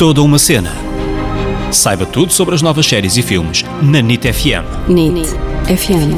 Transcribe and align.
toda 0.00 0.22
uma 0.22 0.38
cena. 0.38 0.72
Saiba 1.70 2.06
tudo 2.06 2.32
sobre 2.32 2.54
as 2.54 2.62
novas 2.62 2.86
séries 2.86 3.18
e 3.18 3.22
filmes 3.22 3.62
na 3.82 4.00
NIT 4.00 4.32
FM. 4.32 4.88
NIT 4.88 5.28
FM. 5.66 6.16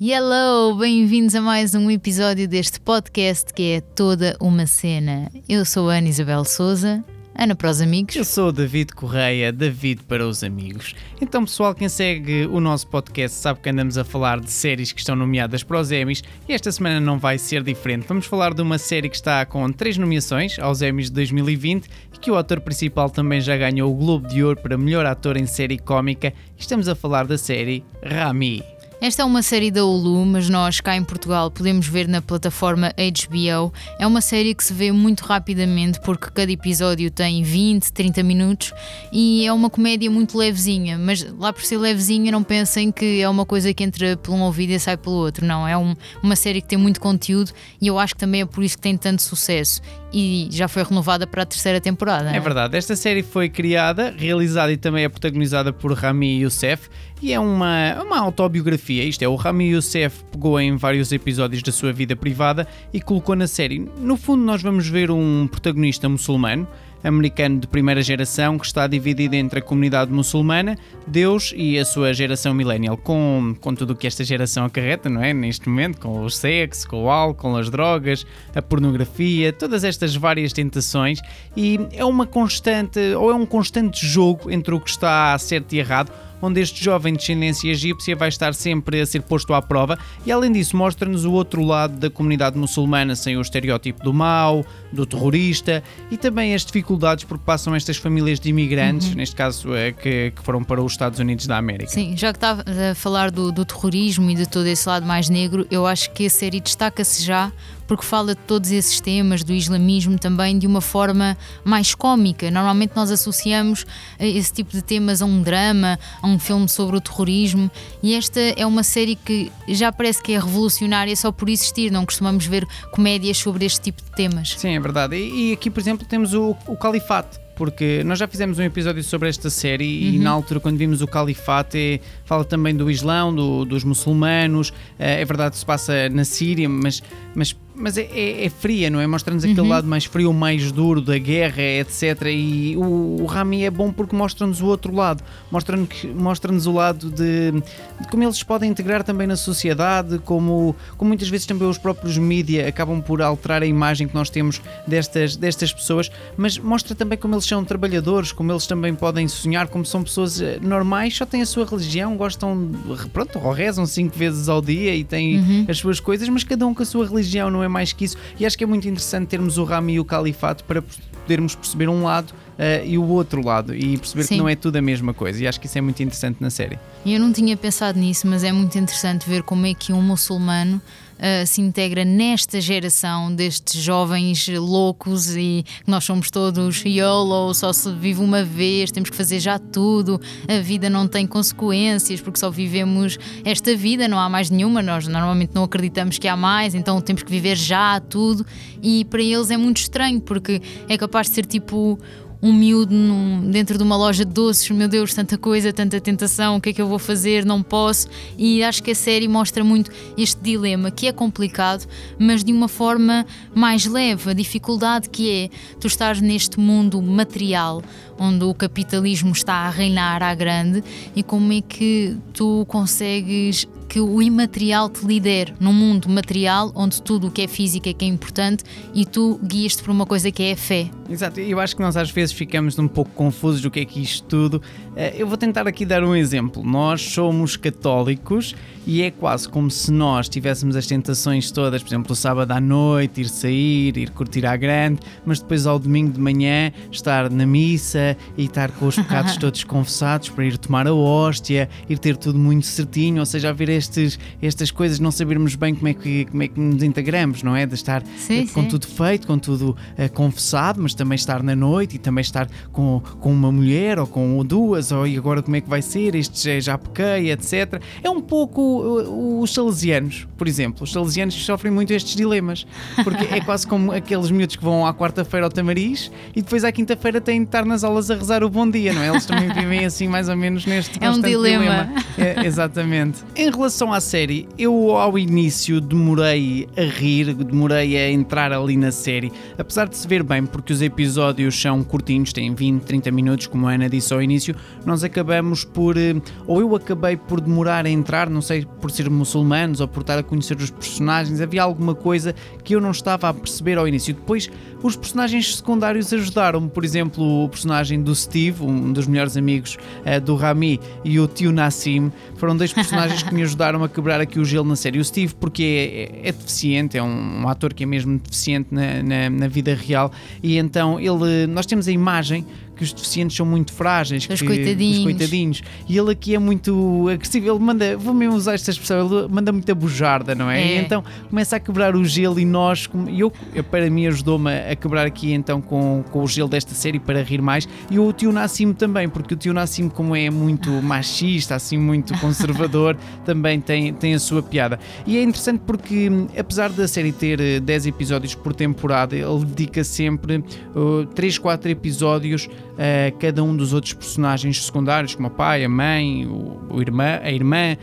Hello, 0.00 0.74
bem-vindos 0.74 1.36
a 1.36 1.40
mais 1.40 1.72
um 1.76 1.88
episódio 1.88 2.48
deste 2.48 2.80
podcast 2.80 3.54
que 3.54 3.74
é 3.74 3.80
toda 3.80 4.36
uma 4.40 4.66
cena. 4.66 5.30
Eu 5.48 5.64
sou 5.64 5.88
a 5.88 5.98
Ana 5.98 6.08
Isabel 6.08 6.44
Souza 6.44 7.04
Ana 7.38 7.54
para 7.54 7.70
os 7.70 7.82
amigos. 7.82 8.16
Eu 8.16 8.24
sou 8.24 8.50
David 8.50 8.94
Correia, 8.94 9.52
David 9.52 10.02
para 10.04 10.26
os 10.26 10.42
amigos. 10.42 10.94
Então, 11.20 11.44
pessoal, 11.44 11.74
quem 11.74 11.88
segue 11.88 12.46
o 12.46 12.60
nosso 12.60 12.86
podcast 12.88 13.36
sabe 13.36 13.60
que 13.60 13.68
andamos 13.68 13.98
a 13.98 14.04
falar 14.04 14.40
de 14.40 14.50
séries 14.50 14.90
que 14.90 15.00
estão 15.00 15.14
nomeadas 15.14 15.62
para 15.62 15.78
os 15.78 15.92
Emmys 15.92 16.24
e 16.48 16.54
esta 16.54 16.72
semana 16.72 16.98
não 16.98 17.18
vai 17.18 17.36
ser 17.36 17.62
diferente. 17.62 18.06
Vamos 18.08 18.24
falar 18.24 18.54
de 18.54 18.62
uma 18.62 18.78
série 18.78 19.10
que 19.10 19.16
está 19.16 19.44
com 19.44 19.70
três 19.70 19.98
nomeações 19.98 20.58
aos 20.58 20.80
Emmys 20.80 21.06
de 21.06 21.12
2020 21.12 21.86
e 22.14 22.18
que 22.18 22.30
o 22.30 22.36
ator 22.36 22.60
principal 22.60 23.10
também 23.10 23.40
já 23.40 23.56
ganhou 23.56 23.92
o 23.92 23.94
Globo 23.94 24.26
de 24.26 24.42
Ouro 24.42 24.58
para 24.60 24.78
melhor 24.78 25.04
ator 25.04 25.36
em 25.36 25.46
série 25.46 25.78
cómica. 25.78 26.32
Estamos 26.56 26.88
a 26.88 26.94
falar 26.94 27.26
da 27.26 27.36
série 27.36 27.84
Rami. 28.02 28.75
Esta 28.98 29.20
é 29.20 29.24
uma 29.26 29.42
série 29.42 29.70
da 29.70 29.84
Hulu, 29.84 30.24
mas 30.24 30.48
nós 30.48 30.80
cá 30.80 30.96
em 30.96 31.04
Portugal 31.04 31.50
podemos 31.50 31.86
ver 31.86 32.08
na 32.08 32.22
plataforma 32.22 32.94
HBO. 32.96 33.70
É 33.98 34.06
uma 34.06 34.22
série 34.22 34.54
que 34.54 34.64
se 34.64 34.72
vê 34.72 34.90
muito 34.90 35.20
rapidamente 35.20 36.00
porque 36.00 36.30
cada 36.30 36.50
episódio 36.50 37.10
tem 37.10 37.42
20, 37.42 37.92
30 37.92 38.22
minutos 38.22 38.72
e 39.12 39.46
é 39.46 39.52
uma 39.52 39.68
comédia 39.68 40.10
muito 40.10 40.38
levezinha, 40.38 40.96
mas 40.96 41.22
lá 41.38 41.52
por 41.52 41.62
ser 41.62 41.76
levezinha 41.76 42.32
não 42.32 42.42
pensem 42.42 42.90
que 42.90 43.20
é 43.20 43.28
uma 43.28 43.44
coisa 43.44 43.72
que 43.74 43.84
entra 43.84 44.16
por 44.16 44.32
um 44.32 44.40
ouvido 44.40 44.70
e 44.70 44.80
sai 44.80 44.96
pelo 44.96 45.16
outro. 45.16 45.44
Não, 45.44 45.68
é 45.68 45.76
um, 45.76 45.94
uma 46.22 46.34
série 46.34 46.62
que 46.62 46.68
tem 46.68 46.78
muito 46.78 46.98
conteúdo 46.98 47.52
e 47.78 47.88
eu 47.88 47.98
acho 47.98 48.14
que 48.14 48.20
também 48.20 48.40
é 48.40 48.46
por 48.46 48.64
isso 48.64 48.76
que 48.76 48.82
tem 48.82 48.96
tanto 48.96 49.20
sucesso 49.20 49.82
e 50.18 50.48
já 50.50 50.66
foi 50.66 50.82
renovada 50.82 51.26
para 51.26 51.42
a 51.42 51.46
terceira 51.46 51.78
temporada. 51.78 52.34
É 52.34 52.40
verdade, 52.40 52.74
esta 52.74 52.96
série 52.96 53.22
foi 53.22 53.50
criada, 53.50 54.14
realizada 54.16 54.72
e 54.72 54.76
também 54.78 55.04
é 55.04 55.10
protagonizada 55.10 55.74
por 55.74 55.92
Rami 55.92 56.40
Youssef 56.40 56.88
e 57.20 57.34
é 57.34 57.38
uma, 57.38 58.02
uma 58.02 58.18
autobiografia. 58.20 59.04
Isto 59.04 59.22
é, 59.22 59.28
o 59.28 59.34
Rami 59.34 59.72
Youssef 59.72 60.24
pegou 60.32 60.58
em 60.58 60.74
vários 60.74 61.12
episódios 61.12 61.62
da 61.62 61.70
sua 61.70 61.92
vida 61.92 62.16
privada 62.16 62.66
e 62.94 63.00
colocou 63.00 63.36
na 63.36 63.46
série. 63.46 63.86
No 63.98 64.16
fundo, 64.16 64.42
nós 64.42 64.62
vamos 64.62 64.88
ver 64.88 65.10
um 65.10 65.46
protagonista 65.46 66.08
muçulmano 66.08 66.66
americano 67.06 67.60
de 67.60 67.66
primeira 67.66 68.02
geração 68.02 68.58
que 68.58 68.66
está 68.66 68.86
dividido 68.86 69.36
entre 69.36 69.60
a 69.60 69.62
comunidade 69.62 70.12
muçulmana, 70.12 70.76
Deus 71.06 71.54
e 71.56 71.78
a 71.78 71.84
sua 71.84 72.12
geração 72.12 72.52
millennial, 72.52 72.96
com, 72.96 73.54
com 73.60 73.74
tudo 73.74 73.92
o 73.92 73.96
que 73.96 74.06
esta 74.06 74.24
geração 74.24 74.64
acarreta, 74.64 75.08
não 75.08 75.22
é? 75.22 75.32
Neste 75.32 75.68
momento, 75.68 76.00
com 76.00 76.22
o 76.22 76.30
sexo, 76.30 76.88
com 76.88 77.04
o 77.04 77.10
álcool, 77.10 77.56
as 77.56 77.70
drogas, 77.70 78.26
a 78.54 78.60
pornografia, 78.60 79.52
todas 79.52 79.84
estas 79.84 80.16
várias 80.16 80.52
tentações, 80.52 81.20
e 81.56 81.78
é 81.92 82.04
uma 82.04 82.26
constante, 82.26 82.98
ou 83.14 83.30
é 83.30 83.34
um 83.34 83.46
constante 83.46 84.04
jogo 84.04 84.50
entre 84.50 84.74
o 84.74 84.80
que 84.80 84.90
está 84.90 85.38
certo 85.38 85.72
e 85.72 85.78
errado 85.78 86.10
onde 86.40 86.60
este 86.60 86.82
jovem 86.82 87.12
de 87.12 87.18
descendência 87.18 87.70
egípcia 87.70 88.14
vai 88.16 88.28
estar 88.28 88.54
sempre 88.54 89.00
a 89.00 89.06
ser 89.06 89.22
posto 89.22 89.54
à 89.54 89.62
prova 89.62 89.98
e, 90.24 90.32
além 90.32 90.52
disso, 90.52 90.76
mostra-nos 90.76 91.24
o 91.24 91.32
outro 91.32 91.62
lado 91.62 91.96
da 91.96 92.10
comunidade 92.10 92.58
muçulmana 92.58 93.16
sem 93.16 93.36
o 93.36 93.40
estereótipo 93.40 94.02
do 94.02 94.12
mau, 94.12 94.64
do 94.92 95.06
terrorista 95.06 95.82
e 96.10 96.16
também 96.16 96.54
as 96.54 96.64
dificuldades 96.64 97.24
por 97.24 97.38
que 97.38 97.44
passam 97.44 97.74
estas 97.74 97.96
famílias 97.96 98.40
de 98.40 98.48
imigrantes, 98.48 99.08
uhum. 99.08 99.14
neste 99.16 99.36
caso 99.36 99.74
é, 99.74 99.92
que, 99.92 100.32
que, 100.32 100.42
foram 100.42 100.62
para 100.62 100.82
os 100.82 100.92
Estados 100.92 101.18
Unidos 101.18 101.46
da 101.46 101.56
América. 101.56 101.90
Sim, 101.90 102.16
já 102.16 102.32
que 102.32 102.36
estava 102.36 102.64
a 102.90 102.94
falar 102.94 103.30
do, 103.30 103.52
do 103.52 103.64
terrorismo 103.64 104.30
e 104.30 104.34
de 104.34 104.46
todo 104.46 104.66
esse 104.66 104.88
lado 104.88 105.06
mais 105.06 105.28
negro, 105.28 105.66
eu 105.70 105.86
acho 105.86 106.10
que 106.12 106.26
a 106.26 106.30
série 106.30 106.60
destaca-se 106.60 107.22
já 107.22 107.52
porque 107.86 108.04
fala 108.04 108.34
de 108.34 108.40
todos 108.42 108.70
esses 108.70 109.00
temas, 109.00 109.42
do 109.42 109.52
islamismo 109.52 110.18
também, 110.18 110.58
de 110.58 110.66
uma 110.66 110.80
forma 110.80 111.36
mais 111.64 111.94
cómica. 111.94 112.50
Normalmente 112.50 112.92
nós 112.94 113.10
associamos 113.10 113.86
esse 114.18 114.52
tipo 114.52 114.72
de 114.72 114.82
temas 114.82 115.22
a 115.22 115.24
um 115.24 115.42
drama, 115.42 115.98
a 116.20 116.26
um 116.26 116.38
filme 116.38 116.68
sobre 116.68 116.96
o 116.96 117.00
terrorismo, 117.00 117.70
e 118.02 118.14
esta 118.14 118.40
é 118.40 118.66
uma 118.66 118.82
série 118.82 119.16
que 119.16 119.50
já 119.68 119.92
parece 119.92 120.22
que 120.22 120.32
é 120.32 120.38
revolucionária 120.38 121.14
só 121.16 121.30
por 121.30 121.48
existir, 121.48 121.90
não 121.90 122.04
costumamos 122.04 122.46
ver 122.46 122.66
comédias 122.92 123.38
sobre 123.38 123.64
este 123.64 123.80
tipo 123.80 124.02
de 124.02 124.10
temas. 124.12 124.54
Sim, 124.56 124.76
é 124.76 124.80
verdade. 124.80 125.16
E, 125.16 125.52
aqui, 125.52 125.70
por 125.70 125.80
exemplo, 125.80 126.06
temos 126.06 126.34
o, 126.34 126.56
o 126.66 126.76
Califato 126.76 127.46
porque 127.56 128.04
nós 128.04 128.18
já 128.18 128.28
fizemos 128.28 128.58
um 128.58 128.62
episódio 128.62 129.02
sobre 129.02 129.30
esta 129.30 129.48
série 129.48 129.84
uhum. 129.84 130.14
e 130.14 130.18
na 130.18 130.30
altura 130.30 130.60
quando 130.60 130.76
vimos 130.76 131.00
o 131.00 131.06
Califate 131.06 132.00
fala 132.24 132.44
também 132.44 132.76
do 132.76 132.90
Islão, 132.90 133.34
do, 133.34 133.64
dos 133.64 133.82
muçulmanos, 133.82 134.72
eh, 134.98 135.22
é 135.22 135.24
verdade 135.24 135.52
que 135.52 135.58
se 135.58 135.66
passa 135.66 136.08
na 136.10 136.24
Síria, 136.24 136.68
mas, 136.68 137.02
mas 137.34 137.56
mas 137.76 137.98
é, 137.98 138.02
é, 138.02 138.46
é, 138.46 138.48
fria, 138.48 138.88
não 138.88 139.00
é? 139.00 139.06
Mostra-nos 139.06 139.44
aquele 139.44 139.60
uhum. 139.60 139.68
lado 139.68 139.86
mais 139.86 140.04
frio, 140.04 140.32
mais 140.32 140.72
duro 140.72 141.00
da 141.00 141.18
guerra, 141.18 141.62
etc. 141.62 142.22
E 142.26 142.76
o, 142.76 143.22
o 143.22 143.26
Rami 143.26 143.64
é 143.64 143.70
bom 143.70 143.92
porque 143.92 144.16
mostra-nos 144.16 144.60
o 144.60 144.66
outro 144.66 144.94
lado, 144.94 145.22
mostra-nos 145.50 146.04
mostra 146.14 146.52
o 146.52 146.72
lado 146.72 147.10
de, 147.10 147.52
de, 147.52 148.08
como 148.10 148.22
eles 148.22 148.42
podem 148.42 148.70
integrar 148.70 149.04
também 149.04 149.26
na 149.26 149.36
sociedade, 149.36 150.18
como, 150.20 150.74
como 150.96 151.08
muitas 151.08 151.28
vezes 151.28 151.46
também 151.46 151.68
os 151.68 151.78
próprios 151.78 152.16
mídia 152.16 152.66
acabam 152.66 153.00
por 153.00 153.20
alterar 153.20 153.62
a 153.62 153.66
imagem 153.66 154.08
que 154.08 154.14
nós 154.14 154.30
temos 154.30 154.60
destas, 154.86 155.36
destas 155.36 155.72
pessoas, 155.72 156.10
mas 156.36 156.58
mostra 156.58 156.94
também 156.94 157.18
como 157.18 157.34
eles 157.34 157.44
são 157.44 157.64
trabalhadores, 157.64 158.32
como 158.32 158.50
eles 158.50 158.66
também 158.66 158.94
podem 158.94 159.28
sonhar, 159.28 159.68
como 159.68 159.84
são 159.84 160.02
pessoas 160.02 160.40
eh, 160.40 160.58
normais, 160.62 161.14
só 161.16 161.26
têm 161.26 161.42
a 161.42 161.46
sua 161.46 161.66
religião, 161.66 162.16
gostam, 162.16 162.70
pronto, 163.12 163.38
ou 163.38 163.52
rezam 163.52 163.84
cinco 163.86 164.16
vezes 164.16 164.48
ao 164.48 164.62
dia 164.62 164.94
e 164.94 165.04
têm 165.04 165.38
uhum. 165.38 165.66
as 165.68 165.78
suas 165.78 166.00
coisas, 166.00 166.28
mas 166.28 166.42
cada 166.42 166.66
um 166.66 166.72
com 166.72 166.82
a 166.82 166.86
sua 166.86 167.06
religião, 167.06 167.50
não 167.50 167.62
é? 167.62 167.65
É 167.66 167.68
mais 167.68 167.92
que 167.92 168.04
isso. 168.04 168.16
E 168.38 168.46
acho 168.46 168.56
que 168.56 168.64
é 168.64 168.66
muito 168.66 168.88
interessante 168.88 169.28
termos 169.28 169.58
o 169.58 169.64
Rami 169.64 169.94
e 169.94 170.00
o 170.00 170.04
Califato 170.04 170.64
para 170.64 170.82
podermos 170.82 171.54
perceber 171.54 171.88
um 171.88 172.04
lado 172.04 172.30
uh, 172.30 172.84
e 172.84 172.96
o 172.96 173.04
outro 173.04 173.44
lado 173.44 173.74
e 173.74 173.98
perceber 173.98 174.22
Sim. 174.22 174.34
que 174.34 174.40
não 174.40 174.48
é 174.48 174.56
tudo 174.56 174.76
a 174.76 174.82
mesma 174.82 175.12
coisa. 175.12 175.42
E 175.42 175.46
acho 175.46 175.60
que 175.60 175.66
isso 175.66 175.76
é 175.76 175.80
muito 175.80 176.02
interessante 176.02 176.38
na 176.40 176.50
série. 176.50 176.78
Eu 177.04 177.20
não 177.20 177.32
tinha 177.32 177.56
pensado 177.56 177.98
nisso, 177.98 178.26
mas 178.26 178.44
é 178.44 178.52
muito 178.52 178.78
interessante 178.78 179.28
ver 179.28 179.42
como 179.42 179.66
é 179.66 179.74
que 179.74 179.92
um 179.92 180.02
muçulmano 180.02 180.80
uh, 181.16 181.46
se 181.46 181.60
integra 181.60 182.04
nesta 182.04 182.60
geração 182.60 183.34
destes 183.34 183.82
jovens 183.82 184.48
loucos 184.48 185.34
e 185.36 185.64
nós 185.86 186.04
somos 186.04 186.30
todos 186.30 186.82
YOLO, 186.84 187.52
só 187.54 187.72
se 187.72 187.92
vive 187.92 188.20
uma 188.20 188.42
vez, 188.42 188.90
temos 188.90 189.10
que 189.10 189.16
fazer 189.16 189.40
já 189.40 189.58
tudo, 189.58 190.20
a 190.48 190.60
vida 190.60 190.88
não 190.88 191.06
tem 191.06 191.26
consequências 191.26 192.20
porque 192.20 192.38
só 192.38 192.50
vivemos 192.50 193.18
esta 193.44 193.74
vida, 193.76 194.08
não 194.08 194.18
há 194.18 194.28
mais 194.28 194.50
nenhuma, 194.50 194.82
nós 194.82 195.06
normalmente 195.06 195.54
não 195.54 195.64
acreditamos 195.64 196.18
que 196.18 196.28
há 196.28 196.36
mais, 196.36 196.74
então 196.74 197.00
temos 197.00 197.22
que 197.22 197.30
viver 197.30 197.56
já 197.56 198.00
tudo 198.00 198.46
e 198.82 199.04
para 199.04 199.22
eles 199.22 199.50
é 199.50 199.56
muito 199.56 199.78
estranho 199.78 200.20
porque 200.20 200.60
é 200.88 200.96
capaz 200.96 201.28
de 201.28 201.34
ser 201.34 201.46
tipo 201.46 201.98
um 202.42 202.52
miúdo 202.52 202.94
num, 202.94 203.50
dentro 203.50 203.78
de 203.78 203.82
uma 203.82 203.96
loja 203.96 204.24
de 204.24 204.32
doces, 204.32 204.70
meu 204.70 204.88
Deus, 204.88 205.14
tanta 205.14 205.38
coisa, 205.38 205.72
tanta 205.72 206.00
tentação, 206.00 206.56
o 206.56 206.60
que 206.60 206.70
é 206.70 206.72
que 206.72 206.82
eu 206.82 206.86
vou 206.86 206.98
fazer? 206.98 207.44
Não 207.44 207.62
posso. 207.62 208.08
E 208.36 208.62
acho 208.62 208.82
que 208.82 208.90
a 208.90 208.94
série 208.94 209.28
mostra 209.28 209.64
muito 209.64 209.90
este 210.16 210.40
dilema 210.42 210.90
que 210.90 211.06
é 211.06 211.12
complicado, 211.12 211.86
mas 212.18 212.44
de 212.44 212.52
uma 212.52 212.68
forma 212.68 213.26
mais 213.54 213.86
leve. 213.86 214.30
A 214.30 214.32
dificuldade 214.32 215.08
que 215.08 215.30
é 215.30 215.50
tu 215.80 215.86
estás 215.86 216.20
neste 216.20 216.60
mundo 216.60 217.00
material 217.02 217.82
onde 218.18 218.44
o 218.44 218.54
capitalismo 218.54 219.32
está 219.32 219.54
a 219.54 219.70
reinar 219.70 220.22
à 220.22 220.34
grande 220.34 220.82
e 221.14 221.22
como 221.22 221.52
é 221.52 221.60
que 221.60 222.16
tu 222.32 222.64
consegues 222.66 223.66
que 223.88 224.00
o 224.00 224.20
imaterial 224.20 224.88
te 224.88 225.06
lidere 225.06 225.54
num 225.60 225.72
mundo 225.72 226.08
material 226.08 226.72
onde 226.74 227.00
tudo 227.00 227.28
o 227.28 227.30
que 227.30 227.42
é 227.42 227.48
físico 227.48 227.88
é 227.88 227.92
que 227.92 228.04
é 228.04 228.08
importante 228.08 228.64
e 228.94 229.04
tu 229.06 229.38
guias-te 229.42 229.82
por 229.82 229.90
uma 229.90 230.06
coisa 230.06 230.30
que 230.30 230.42
é 230.42 230.52
a 230.52 230.56
fé. 230.56 230.90
Exato, 231.08 231.40
eu 231.40 231.60
acho 231.60 231.76
que 231.76 231.82
nós 231.82 231.96
às 231.96 232.10
vezes 232.10 232.34
ficamos 232.34 232.78
um 232.78 232.88
pouco 232.88 233.10
confusos 233.12 233.60
do 233.60 233.70
que 233.70 233.80
é 233.80 233.84
que 233.84 234.02
isto 234.02 234.26
tudo. 234.26 234.62
Eh, 234.96 235.14
eu 235.16 235.26
vou 235.26 235.36
tentar 235.36 235.66
aqui 235.66 235.86
dar 235.86 236.02
um 236.02 236.16
exemplo. 236.16 236.62
Nós 236.64 237.00
somos 237.00 237.56
católicos 237.56 238.54
e 238.86 239.02
é 239.02 239.10
quase 239.10 239.48
como 239.48 239.68
se 239.68 239.90
nós 239.90 240.28
tivéssemos 240.28 240.76
as 240.76 240.86
tentações 240.86 241.50
todas, 241.50 241.82
por 241.82 241.88
exemplo, 241.88 242.12
o 242.12 242.16
sábado 242.16 242.52
à 242.52 242.60
noite, 242.60 243.20
ir 243.20 243.28
sair, 243.28 243.96
ir 243.96 244.10
curtir 244.10 244.46
à 244.46 244.56
grande, 244.56 245.00
mas 245.24 245.40
depois 245.40 245.66
ao 245.66 245.76
domingo 245.78 246.12
de 246.12 246.20
manhã 246.20 246.72
estar 246.90 247.28
na 247.28 247.44
missa 247.44 248.16
e 248.36 248.44
estar 248.44 248.70
com 248.70 248.86
os 248.86 248.94
pecados 248.94 249.36
todos 249.38 249.64
confessados 249.64 250.28
para 250.28 250.44
ir 250.46 250.56
tomar 250.56 250.86
a 250.86 250.94
hóstia, 250.94 251.68
ir 251.88 251.98
ter 251.98 252.16
tudo 252.16 252.38
muito 252.38 252.66
certinho, 252.66 253.18
ou 253.18 253.26
seja, 253.26 253.50
haver 253.50 253.68
estes, 253.70 254.18
estas 254.40 254.70
coisas, 254.70 255.00
não 255.00 255.10
sabermos 255.10 255.56
bem 255.56 255.74
como 255.74 255.88
é 255.88 255.94
que, 255.94 256.24
como 256.26 256.42
é 256.44 256.48
que 256.48 256.60
nos 256.60 256.82
integramos, 256.84 257.42
não 257.42 257.56
é? 257.56 257.66
De 257.66 257.74
estar 257.74 258.04
sim, 258.16 258.46
com 258.46 258.62
sim. 258.62 258.68
tudo 258.68 258.86
feito, 258.86 259.26
com 259.26 259.36
tudo 259.36 259.70
uh, 259.70 260.12
confessado, 260.12 260.80
mas 260.80 260.94
também 260.96 261.16
estar 261.16 261.42
na 261.42 261.54
noite 261.54 261.96
e 261.96 261.98
também 261.98 262.22
estar 262.22 262.48
com, 262.72 263.00
com 263.20 263.32
uma 263.32 263.52
mulher 263.52 263.98
ou 263.98 264.06
com 264.06 264.44
duas, 264.44 264.90
ou 264.92 265.06
e 265.06 265.16
agora 265.16 265.42
como 265.42 265.56
é 265.56 265.60
que 265.60 265.68
vai 265.68 265.82
ser, 265.82 266.14
este 266.14 266.42
já, 266.42 266.60
já 266.60 266.78
pequei, 266.78 267.30
etc. 267.30 267.80
É 268.02 268.10
um 268.10 268.20
pouco 268.20 268.60
uh, 268.60 269.40
os 269.40 269.52
salesianos, 269.52 270.26
por 270.36 270.48
exemplo. 270.48 270.84
Os 270.84 270.92
salesianos 270.92 271.34
sofrem 271.34 271.72
muito 271.72 271.92
estes 271.92 272.16
dilemas, 272.16 272.66
porque 273.04 273.24
é 273.34 273.40
quase 273.40 273.66
como 273.66 273.92
aqueles 273.92 274.30
miúdos 274.30 274.56
que 274.56 274.64
vão 274.64 274.86
à 274.86 274.94
quarta-feira 274.94 275.46
ao 275.46 275.50
Tamariz 275.50 276.10
e 276.34 276.42
depois 276.42 276.64
à 276.64 276.72
quinta-feira 276.72 277.20
têm 277.20 277.40
de 277.40 277.46
estar 277.46 277.64
nas 277.64 277.84
aulas 277.84 278.10
a 278.10 278.14
rezar 278.14 278.42
o 278.42 278.50
bom 278.50 278.68
dia, 278.68 278.92
não 278.92 279.02
é? 279.02 279.08
Eles 279.08 279.26
também 279.26 279.52
vivem 279.52 279.84
assim 279.84 280.08
mais 280.08 280.28
ou 280.28 280.36
menos 280.36 280.66
neste 280.66 280.98
É 281.02 281.10
um 281.10 281.20
dilema. 281.20 281.64
dilema. 281.64 282.04
É, 282.18 282.46
exatamente. 282.46 283.18
Em 283.34 283.50
relação 283.50 283.92
à 283.92 284.00
série, 284.00 284.48
eu 284.58 284.96
ao 284.96 285.18
início 285.18 285.80
demorei 285.80 286.68
a 286.76 286.82
rir, 286.82 287.34
demorei 287.34 287.96
a 287.96 288.10
entrar 288.10 288.52
ali 288.52 288.76
na 288.76 288.90
série, 288.90 289.32
apesar 289.58 289.88
de 289.88 289.96
se 289.96 290.06
ver 290.08 290.22
bem, 290.22 290.44
porque 290.46 290.72
os 290.72 290.80
episódios 290.86 291.60
são 291.60 291.82
curtinhos, 291.82 292.32
têm 292.32 292.54
20, 292.54 292.82
30 292.82 293.10
minutos, 293.10 293.46
como 293.46 293.68
a 293.68 293.72
Ana 293.72 293.88
disse 293.88 294.12
ao 294.12 294.22
início, 294.22 294.54
nós 294.84 295.04
acabamos 295.04 295.64
por, 295.64 295.96
eh, 295.96 296.14
ou 296.46 296.60
eu 296.60 296.74
acabei 296.74 297.16
por 297.16 297.40
demorar 297.40 297.84
a 297.84 297.90
entrar, 297.90 298.30
não 298.30 298.40
sei 298.40 298.64
por 298.80 298.90
ser 298.90 299.10
muçulmanos 299.10 299.80
ou 299.80 299.88
por 299.88 300.00
estar 300.00 300.18
a 300.18 300.22
conhecer 300.22 300.56
os 300.56 300.70
personagens, 300.70 301.40
havia 301.40 301.62
alguma 301.62 301.94
coisa 301.94 302.34
que 302.64 302.74
eu 302.74 302.80
não 302.80 302.90
estava 302.90 303.28
a 303.28 303.34
perceber 303.34 303.78
ao 303.78 303.86
início. 303.86 304.14
Depois, 304.14 304.50
os 304.82 304.94
personagens 304.94 305.56
secundários 305.56 306.12
ajudaram-me, 306.12 306.68
por 306.68 306.84
exemplo, 306.84 307.44
o 307.44 307.48
personagem 307.48 308.00
do 308.02 308.14
Steve, 308.14 308.62
um 308.62 308.92
dos 308.92 309.06
melhores 309.06 309.36
amigos 309.36 309.76
uh, 310.04 310.20
do 310.20 310.36
Rami, 310.36 310.80
e 311.04 311.18
o 311.18 311.26
tio 311.26 311.50
Nassim, 311.50 312.12
foram 312.36 312.56
dois 312.56 312.72
personagens 312.72 313.22
que 313.22 313.34
me 313.34 313.42
ajudaram 313.44 313.82
a 313.82 313.88
quebrar 313.88 314.20
aqui 314.20 314.38
o 314.38 314.44
gelo 314.44 314.68
na 314.68 314.76
série. 314.76 314.98
O 314.98 315.04
Steve, 315.04 315.34
porque 315.34 315.62
é, 315.62 316.26
é, 316.26 316.28
é 316.28 316.32
deficiente, 316.32 316.96
é 316.96 317.02
um, 317.02 317.42
um, 317.42 317.48
ator 317.48 317.74
que 317.74 317.82
é 317.82 317.86
mesmo 317.86 318.18
deficiente 318.18 318.68
na, 318.72 319.02
na, 319.02 319.30
na 319.30 319.48
vida 319.48 319.74
real, 319.74 320.12
e 320.42 320.56
então 320.56 320.75
ele, 320.98 321.46
nós 321.46 321.66
temos 321.66 321.88
a 321.88 321.92
imagem 321.92 322.46
que 322.76 322.84
os 322.84 322.92
deficientes 322.92 323.36
são 323.36 323.46
muito 323.46 323.72
frágeis, 323.72 324.28
os, 324.30 324.40
que, 324.40 324.46
coitadinhos. 324.46 324.98
os 324.98 325.04
coitadinhos. 325.04 325.62
E 325.88 325.96
ele 325.96 326.12
aqui 326.12 326.34
é 326.34 326.38
muito 326.38 327.08
agressivo, 327.08 327.50
ele 327.50 327.58
manda, 327.58 327.96
vou 327.96 328.14
mesmo 328.14 328.36
usar 328.36 328.54
esta 328.54 328.70
expressão, 328.70 329.06
ele 329.06 329.28
manda 329.28 329.50
muita 329.50 329.74
bujarda, 329.74 330.34
não 330.34 330.50
é? 330.50 330.60
É. 330.60 330.76
E 330.76 330.78
então 330.78 331.02
começa 331.28 331.56
a 331.56 331.60
quebrar 331.60 331.96
o 331.96 332.04
gelo 332.04 332.38
e 332.38 332.44
nós, 332.44 332.88
eu, 333.16 333.32
para 333.64 333.88
mim 333.90 334.06
ajudou-me 334.06 334.50
a 334.50 334.76
quebrar 334.76 335.06
aqui 335.06 335.32
então 335.32 335.60
com, 335.60 336.04
com 336.10 336.22
o 336.22 336.26
gelo 336.28 336.48
desta 336.48 336.74
série 336.74 336.98
para 336.98 337.22
rir 337.22 337.40
mais. 337.40 337.68
E 337.90 337.98
o 337.98 338.12
tio 338.12 338.32
Nassim 338.32 338.72
também, 338.72 339.08
porque 339.08 339.34
o 339.34 339.36
tio 339.36 339.52
Nassim, 339.52 339.88
como 339.88 340.14
é 340.14 340.30
muito 340.30 340.70
machista, 340.82 341.54
assim 341.54 341.78
muito 341.78 342.16
conservador, 342.20 342.96
também 343.24 343.60
tem, 343.60 343.92
tem 343.94 344.14
a 344.14 344.18
sua 344.18 344.42
piada. 344.42 344.78
E 345.06 345.16
é 345.16 345.22
interessante 345.22 345.62
porque, 345.66 346.10
apesar 346.38 346.70
da 346.70 346.86
série 346.86 347.12
ter 347.12 347.40
eh, 347.40 347.60
10 347.60 347.86
episódios 347.86 348.34
por 348.34 348.54
temporada, 348.54 349.16
ele 349.16 349.44
dedica 349.44 349.82
sempre 349.84 350.38
uh, 350.74 351.06
3, 351.14 351.38
4 351.38 351.70
episódios 351.70 352.48
a 352.78 353.10
cada 353.18 353.42
um 353.42 353.56
dos 353.56 353.72
outros 353.72 353.92
personagens 353.94 354.64
secundários, 354.64 355.14
como 355.14 355.28
o 355.28 355.30
pai, 355.30 355.64
a 355.64 355.68
mãe, 355.68 356.26
o, 356.26 356.60
o 356.70 356.80
irmã, 356.80 357.20
a 357.22 357.30
irmã, 357.30 357.76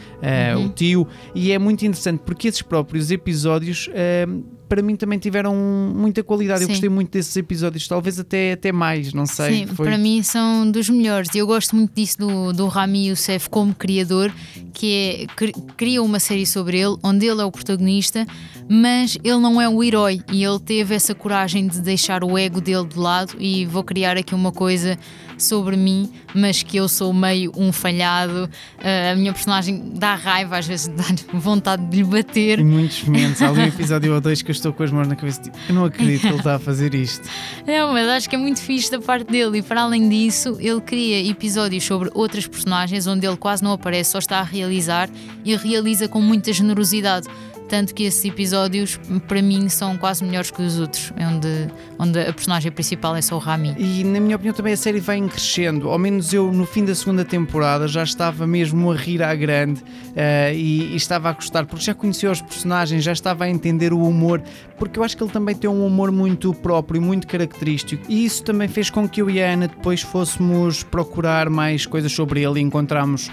uh, 0.54 0.60
o 0.66 0.70
tio, 0.70 1.08
e 1.34 1.52
é 1.52 1.60
muito 1.60 1.84
interessante 1.86 2.22
porque 2.26 2.48
esses 2.48 2.62
próprios 2.62 3.12
episódios. 3.12 3.88
uh, 3.90 4.44
para 4.70 4.82
mim 4.82 4.96
também 4.96 5.20
tiveram 5.20 5.54
muita 5.56 6.24
qualidade. 6.24 6.62
Eu 6.62 6.68
Sim. 6.68 6.74
gostei 6.74 6.90
muito 6.90 7.12
desses 7.12 7.36
episódios, 7.38 7.88
talvez 7.88 8.20
até, 8.20 8.54
até 8.54 8.72
mais, 8.72 9.14
não 9.14 9.26
sei. 9.28 9.60
Sim, 9.60 9.68
foi- 9.68 9.86
para 9.86 10.00
mim 10.00 10.24
são 10.24 10.72
dos 10.72 10.90
melhores. 10.90 11.30
Eu 11.36 11.46
gosto 11.46 11.76
muito 11.76 11.94
disso 11.94 12.18
do, 12.18 12.52
do 12.54 12.66
Rami 12.68 13.10
Youssef 13.10 13.50
como 13.52 13.76
criador, 13.76 14.34
que 14.74 15.28
é 15.28 15.36
cri- 15.36 15.54
cria 15.78 16.02
uma 16.02 16.20
série 16.20 16.48
sobre 16.48 16.80
ele, 16.80 16.96
onde 17.04 17.24
ele 17.28 17.40
é 17.40 17.46
o 17.46 17.52
protagonista, 17.52 18.26
mas 18.70 19.18
ele 19.24 19.38
não 19.38 19.62
é 19.62 19.68
o 19.68 19.84
herói 19.84 20.22
e 20.32 20.44
ele 20.44 20.60
teve 20.60 20.96
essa 20.96 21.14
coragem 21.14 21.68
de 21.68 21.82
deixar 21.82 22.24
o 22.24 22.38
ego 22.38 22.62
dele 22.62 22.86
de 22.86 22.98
lado 22.98 23.36
e 23.40 23.66
vou 23.66 23.84
criar 23.84 24.18
aqui 24.18 24.34
uma 24.34 24.52
coisa 24.52 24.98
sobre 25.38 25.76
mim, 25.76 26.10
mas 26.34 26.64
que 26.64 26.78
eu 26.78 26.88
sou 26.88 27.14
meio 27.14 27.52
um 27.56 27.72
falhado. 27.72 28.50
Ah, 28.80 29.12
a 29.12 29.16
minha 29.16 29.34
personagem 29.34 29.92
dá 29.96 30.16
raiva, 30.16 30.58
às 30.58 30.68
vezes 30.68 30.88
dá 30.88 31.04
vontade 31.34 31.86
de 31.86 31.98
lhe 31.98 32.04
bater. 32.04 32.60
Em 32.60 32.64
muitos 32.64 33.04
momentos, 33.04 33.42
há 33.42 33.50
ali 33.50 33.62
um 33.62 33.68
episódio 33.68 34.14
ou 34.14 34.22
dois 34.22 34.42
que 34.42 34.52
eu 34.52 34.54
estou 34.54 34.74
com 34.74 34.84
as 34.84 34.92
mãos 34.92 35.08
na 35.08 35.16
cabeça, 35.16 35.42
tipo, 35.42 35.58
eu 35.68 35.76
não 35.76 35.86
acredito 35.86 36.22
que 36.22 36.28
ele 36.28 36.38
está 36.38 36.56
a 36.56 36.60
fazer 36.60 36.94
isto. 36.94 37.28
Não, 37.66 37.94
mas 37.94 38.08
acho 38.08 38.30
que 38.30 38.36
é 38.36 38.40
muito 38.40 38.62
fixe 38.62 38.90
da 38.90 39.00
parte 39.00 39.32
dele. 39.32 39.60
E 39.60 39.62
para 39.62 39.82
além 39.82 40.08
disso, 40.08 40.58
ele 40.60 40.82
cria 40.82 41.30
episódios 41.30 41.84
sobre 41.84 42.10
outras 42.14 42.48
personagens 42.48 43.08
onde 43.08 43.26
ele 43.26 43.38
quase 43.38 43.64
não 43.64 43.72
aparece, 43.72 44.12
só 44.12 44.20
está 44.20 44.40
a 44.40 44.44
realizar 44.44 45.10
e 45.44 45.56
realiza 45.56 46.08
com 46.08 46.22
muita 46.22 46.52
generosidade. 46.54 47.28
Tanto 47.68 47.94
que 47.94 48.04
esses 48.04 48.24
episódios, 48.26 49.00
para 49.28 49.42
mim, 49.42 49.70
são 49.70 49.98
quase 49.98 50.24
melhores 50.24 50.52
que 50.52 50.62
os 50.62 50.80
outros, 50.80 51.14
onde, 51.18 51.72
onde 51.98 52.20
a 52.20 52.34
personagem 52.34 52.72
principal 52.72 53.16
é 53.16 53.22
só 53.22 53.36
o 53.36 53.40
Rami. 53.40 53.76
E 53.78 54.04
na 54.04 54.20
minha 54.20 54.36
opinião 54.36 54.54
também 54.54 54.74
a 54.74 54.78
série 54.78 55.00
vai 55.00 55.20
crescendo. 55.22 55.90
Ao 55.90 55.98
menos 55.98 56.34
eu 56.34 56.52
no 56.52 56.66
fim 56.66 56.86
da 56.86 56.94
segunda 56.94 57.26
temporada 57.26 57.88
já 57.88 58.04
estava 58.04 58.46
mesmo 58.46 58.92
a 58.92 58.96
rir 58.96 59.24
à 59.24 59.34
grande 59.34 59.82
eh, 60.16 60.54
e, 60.56 60.94
e 60.94 60.96
estava 60.96 61.30
a 61.30 61.34
gostar, 61.34 61.66
porque 61.66 61.84
já 61.84 61.94
conhecia 61.94 62.32
os 62.32 62.42
personagens, 62.42 63.04
já 63.04 63.12
estava 63.12 63.46
a 63.46 63.50
entender 63.50 63.94
o 63.94 64.02
humor, 64.02 64.42
porque 64.78 65.00
eu 65.00 65.04
acho 65.04 65.16
que 65.16 65.24
ele 65.24 65.32
também 65.32 65.56
tem 65.56 65.70
um 65.70 65.86
humor 65.86 66.12
muito 66.12 66.54
próprio, 66.54 67.02
muito 67.02 67.28
característico. 67.28 68.04
E 68.10 68.26
isso 68.26 68.44
também 68.44 68.68
fez 68.68 68.90
com 68.90 69.08
que 69.08 69.22
eu 69.22 69.30
e 69.30 69.42
a 69.42 69.52
Ana 69.52 69.68
depois 69.68 70.02
fôssemos 70.02 70.84
procurar 70.84 71.50
mais 71.50 71.86
coisas 71.86 72.12
sobre 72.12 72.44
ele 72.44 72.60
e 72.60 72.64
encontramos 72.64 73.30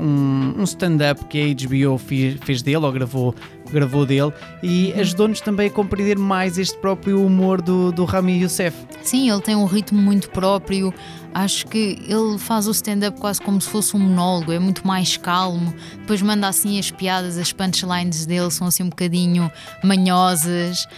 um, 0.00 0.54
um 0.58 0.64
stand-up 0.64 1.24
que 1.26 1.38
a 1.38 1.66
HBO 1.68 1.98
fi- 1.98 2.38
fez 2.42 2.62
dele, 2.62 2.78
ou 2.78 2.92
gravou, 2.92 3.34
gravou 3.70 4.06
dele, 4.06 4.32
e 4.62 4.92
ajudou-nos 4.94 5.40
também 5.40 5.66
a 5.68 5.70
compreender 5.70 6.18
mais 6.18 6.56
este 6.58 6.78
próprio 6.78 7.24
humor 7.24 7.60
do, 7.60 7.92
do 7.92 8.04
Rami 8.04 8.40
Youssef. 8.40 8.76
Sim, 9.02 9.30
ele 9.30 9.40
tem 9.42 9.54
um 9.54 9.66
ritmo 9.66 10.00
muito 10.00 10.30
próprio. 10.30 10.92
Acho 11.34 11.66
que 11.66 11.98
ele 12.08 12.38
faz 12.38 12.66
o 12.66 12.70
stand-up 12.70 13.20
quase 13.20 13.42
como 13.42 13.60
se 13.60 13.68
fosse 13.68 13.94
um 13.94 13.98
monólogo, 13.98 14.50
é 14.52 14.58
muito 14.58 14.86
mais 14.86 15.18
calmo. 15.18 15.74
Depois 15.98 16.22
manda 16.22 16.48
assim 16.48 16.78
as 16.78 16.90
piadas, 16.90 17.36
as 17.36 17.52
punchlines 17.52 18.24
dele 18.24 18.50
são 18.50 18.66
assim 18.66 18.84
um 18.84 18.88
bocadinho 18.88 19.52
manhosas, 19.84 20.88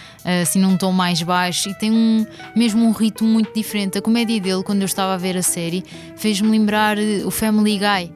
assim 0.43 0.61
num 0.61 0.77
tom 0.77 0.93
mais 0.93 1.21
baixo 1.23 1.69
e 1.71 1.75
tem 1.75 1.91
um, 1.91 2.25
mesmo 2.55 2.85
um 2.87 2.93
ritmo 2.93 3.27
muito 3.29 3.53
diferente. 3.53 3.99
A 3.99 4.03
comédia 4.03 4.41
dele, 4.41 4.63
quando 4.63 4.81
eu 4.83 4.87
estava 4.87 5.15
a 5.15 5.17
ver 5.17 5.37
a 5.37 5.43
série, 5.43 5.85
fez-me 6.17 6.49
lembrar 6.49 6.97
o 7.25 7.31
Family 7.33 7.79
Guy, 7.79 8.13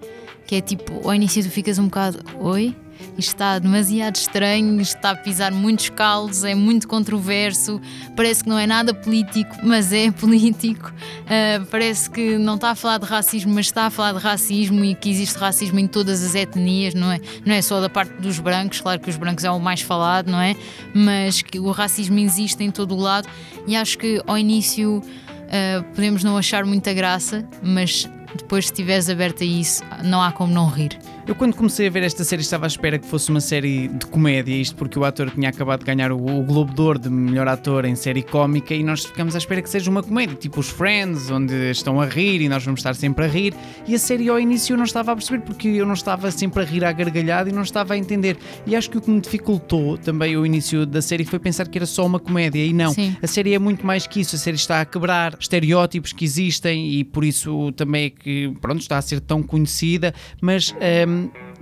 que 0.53 0.57
é 0.57 0.61
tipo, 0.61 1.09
ao 1.09 1.15
início 1.15 1.43
tu 1.43 1.49
ficas 1.49 1.79
um 1.79 1.87
bocado, 1.87 2.23
oi? 2.39 2.77
Isto 3.17 3.31
está 3.31 3.59
demasiado 3.59 4.17
estranho, 4.17 4.79
isto 4.83 4.97
está 4.97 5.13
a 5.13 5.17
pisar 5.17 5.51
muitos 5.51 5.89
calos, 5.89 6.45
é 6.45 6.55
muito 6.55 6.87
controverso, 6.87 7.81
parece 8.15 8.45
que 8.45 8.51
não 8.51 8.59
é 8.59 8.67
nada 8.67 8.93
político, 8.93 9.57
mas 9.63 9.95
é 9.95 10.11
político. 10.13 10.93
Ah, 11.27 11.65
parece 11.71 12.11
que 12.11 12.37
não 12.37 12.57
está 12.57 12.73
a 12.73 12.75
falar 12.75 12.99
de 12.99 13.07
racismo, 13.07 13.55
mas 13.55 13.65
está 13.65 13.87
a 13.87 13.91
falar 13.91 14.13
de 14.13 14.19
racismo 14.19 14.85
e 14.85 14.95
que 14.95 15.09
existe 15.09 15.39
racismo 15.39 15.79
em 15.79 15.87
todas 15.87 16.23
as 16.23 16.35
etnias, 16.35 16.93
não 16.93 17.11
é? 17.11 17.19
Não 17.47 17.55
é 17.55 17.63
só 17.63 17.81
da 17.81 17.89
parte 17.89 18.13
dos 18.21 18.39
brancos, 18.39 18.83
claro 18.83 19.01
que 19.01 19.09
os 19.09 19.17
brancos 19.17 19.45
é 19.45 19.51
o 19.51 19.59
mais 19.59 19.81
falado, 19.81 20.31
não 20.31 20.39
é? 20.39 20.55
Mas 20.95 21.41
que 21.41 21.59
o 21.59 21.71
racismo 21.71 22.19
existe 22.19 22.63
em 22.63 22.71
todo 22.71 22.95
o 22.95 23.01
lado 23.01 23.27
e 23.67 23.75
acho 23.75 23.97
que 23.97 24.23
ao 24.27 24.37
início 24.37 25.03
ah, 25.49 25.83
podemos 25.95 26.23
não 26.23 26.37
achar 26.37 26.67
muita 26.67 26.93
graça, 26.93 27.43
mas 27.63 28.07
depois, 28.35 28.67
se 28.67 28.73
estiveres 28.73 29.09
aberto 29.09 29.43
a 29.43 29.47
isso, 29.47 29.83
não 30.05 30.23
há 30.23 30.33
como 30.33 30.53
não 30.53 30.69
rir. 30.69 30.99
Eu 31.25 31.37
quando 31.37 31.55
comecei 31.55 31.87
a 31.87 31.91
ver 31.91 32.03
esta 32.03 32.25
série 32.25 32.43
estava 32.43 32.67
à 32.67 32.69
espera 32.69 32.99
que 32.99 33.07
fosse 33.07 33.31
uma 33.31 33.41
série 33.41 33.87
de 33.87 34.07
comédia, 34.07 34.57
isto 34.57 34.75
porque 34.75 34.99
o 34.99 35.05
ator 35.05 35.31
tinha 35.31 35.51
acabado 35.51 35.79
de 35.79 35.87
ganhar 35.87 36.11
o, 36.11 36.17
o 36.17 36.43
Globo 36.43 36.75
de 36.75 36.81
Ouro 36.81 36.99
de 36.99 37.09
melhor 37.09 37.47
ator 37.47 37.85
em 37.85 37.95
série 37.95 38.25
cómica 38.25 38.75
e 38.75 38.83
nós 38.83 39.05
ficamos 39.05 39.37
à 39.37 39.39
espera 39.39 39.63
que 39.63 39.71
seja 39.71 39.89
uma 39.89 40.03
comédia, 40.03 40.35
tipo 40.35 40.59
os 40.59 40.69
Friends, 40.69 41.31
onde 41.31 41.71
estão 41.71 42.01
a 42.01 42.07
rir 42.07 42.41
e 42.41 42.49
nós 42.49 42.65
vamos 42.65 42.81
estar 42.81 42.95
sempre 42.97 43.25
a 43.25 43.29
rir. 43.29 43.55
E 43.87 43.95
a 43.95 43.99
série 44.01 44.29
ao 44.29 44.41
início 44.41 44.73
eu 44.73 44.77
não 44.77 44.85
estava 44.85 45.13
a 45.13 45.15
perceber 45.15 45.43
porque 45.45 45.69
eu 45.69 45.87
não 45.87 45.95
estava 45.95 46.29
sempre 46.33 46.61
a 46.61 46.67
rir 46.67 46.85
à 46.85 46.91
gargalhada 46.91 47.49
e 47.49 47.53
não 47.53 47.63
estava 47.63 47.95
a 47.95 47.97
entender. 47.97 48.37
E 48.67 48.75
acho 48.75 48.91
que 48.91 48.99
o 48.99 49.01
que 49.01 49.09
me 49.09 49.21
dificultou 49.21 49.97
também 49.97 50.37
o 50.37 50.45
início 50.45 50.85
da 50.85 51.01
série 51.01 51.25
foi 51.25 51.39
pensar 51.39 51.69
que 51.69 51.79
era 51.79 51.87
só 51.87 52.05
uma 52.05 52.19
comédia 52.19 52.65
e 52.65 52.73
não. 52.73 52.93
Sim. 52.93 53.17
A 53.23 53.29
série 53.29 53.55
é 53.55 53.61
muito 53.61 53.87
mais 53.87 54.09
que 54.09 54.21
isso, 54.21 54.35
a 54.35 54.39
série 54.41 54.57
está 54.57 54.81
a 54.81 54.85
quebrar 54.85 55.37
estereótipos 55.39 56.13
que 56.13 56.25
existem 56.25 56.91
e 56.95 57.05
por 57.05 57.25
isso 57.25 57.71
também 57.73 58.07
é 58.07 58.11
que 58.11 58.53
pronto, 58.61 58.81
está 58.81 58.99
a 58.99 59.03
ser 59.03 59.21
tão 59.21 59.41
conhecida, 59.41 60.13
mas 60.41 60.75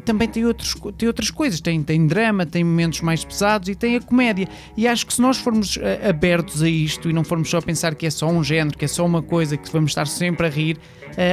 também 0.05 0.29
tem, 0.29 0.45
outros, 0.45 0.75
tem 0.97 1.07
outras 1.07 1.31
coisas, 1.31 1.61
tem, 1.61 1.83
tem 1.83 2.07
drama, 2.07 2.47
tem 2.47 2.65
momentos 2.65 3.01
mais 3.01 3.25
pesados 3.25 3.69
e 3.69 3.75
tem 3.75 3.97
a 3.97 4.01
comédia. 4.01 4.49
E 4.77 4.89
acho 4.89 5.07
que 5.07 5.13
se 5.13 5.21
nós 5.21 5.39
formos 5.39 5.79
eh, 5.81 6.09
abertos 6.09 6.63
a 6.63 6.69
isto 6.69 7.11
e 7.11 7.13
não 7.13 7.23
formos 7.23 7.51
só 7.51 7.61
pensar 7.61 7.95
que 7.95 8.07
é 8.07 8.11
só 8.11 8.29
um 8.29 8.43
género, 8.43 8.77
que 8.77 8.85
é 8.85 8.89
só 8.89 9.05
uma 9.05 9.23
coisa, 9.23 9.57
que 9.57 9.71
vamos 9.71 9.91
estar 9.91 10.07
sempre 10.07 10.47
a 10.47 10.51
rir, 10.51 10.79